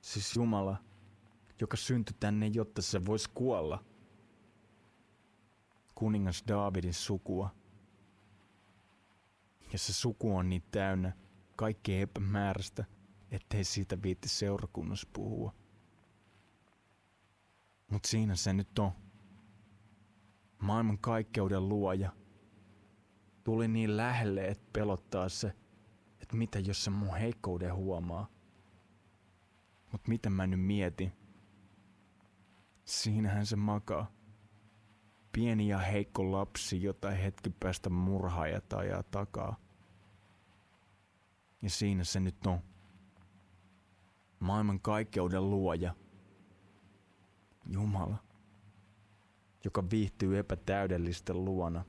Siis 0.00 0.36
Jumala, 0.36 0.76
joka 1.60 1.76
syntyi 1.76 2.16
tänne, 2.20 2.46
jotta 2.46 2.82
se 2.82 3.06
voisi 3.06 3.30
kuolla– 3.34 3.84
kuningas 6.02 6.44
Daavidin 6.48 6.94
sukua. 6.94 7.50
Ja 9.72 9.78
se 9.78 9.92
suku 9.92 10.36
on 10.36 10.48
niin 10.48 10.62
täynnä 10.70 11.12
kaikkea 11.56 12.00
epämääräistä, 12.00 12.84
ettei 13.30 13.64
siitä 13.64 14.02
viitti 14.02 14.28
seurakunnassa 14.28 15.08
puhua. 15.12 15.61
Mut 17.92 18.04
siinä 18.04 18.36
se 18.36 18.52
nyt 18.52 18.78
on. 18.78 18.90
Maailman 20.58 20.98
kaikkeuden 20.98 21.68
luoja. 21.68 22.12
Tuli 23.44 23.68
niin 23.68 23.96
lähelle, 23.96 24.48
että 24.48 24.68
pelottaa 24.72 25.28
se, 25.28 25.52
että 26.20 26.36
mitä 26.36 26.58
jos 26.58 26.84
se 26.84 26.90
mun 26.90 27.16
heikkouden 27.16 27.74
huomaa. 27.74 28.28
Mut 29.92 30.08
mitä 30.08 30.30
mä 30.30 30.46
nyt 30.46 30.60
mietin? 30.60 31.12
Siinähän 32.84 33.46
se 33.46 33.56
makaa 33.56 34.12
pieni 35.32 35.68
ja 35.68 35.78
heikko 35.78 36.32
lapsi, 36.32 36.82
jota 36.82 37.10
hetki 37.10 37.50
päästä 37.50 37.90
murhaajat 37.90 38.72
ajaa 38.72 39.02
takaa. 39.02 39.56
Ja 41.62 41.70
siinä 41.70 42.04
se 42.04 42.20
nyt 42.20 42.46
on. 42.46 42.58
Maailman 44.40 44.80
kaikkeuden 44.80 45.50
luoja. 45.50 45.94
Jumala, 47.66 48.16
joka 49.64 49.90
viihtyy 49.90 50.38
epätäydellisten 50.38 51.44
luona. 51.44 51.84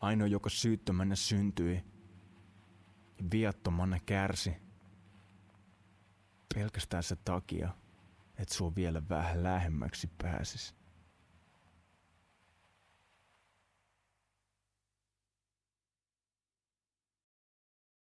Ainoa, 0.00 0.26
joka 0.26 0.50
syyttömänä 0.50 1.16
syntyi 1.16 1.84
ja 3.18 3.24
viattomana 3.32 3.98
kärsi. 4.06 4.56
Pelkästään 6.54 7.02
se 7.02 7.16
takia, 7.16 7.70
että 8.38 8.54
sua 8.54 8.74
vielä 8.74 9.02
vähän 9.08 9.42
lähemmäksi 9.42 10.10
pääsisi. 10.22 10.74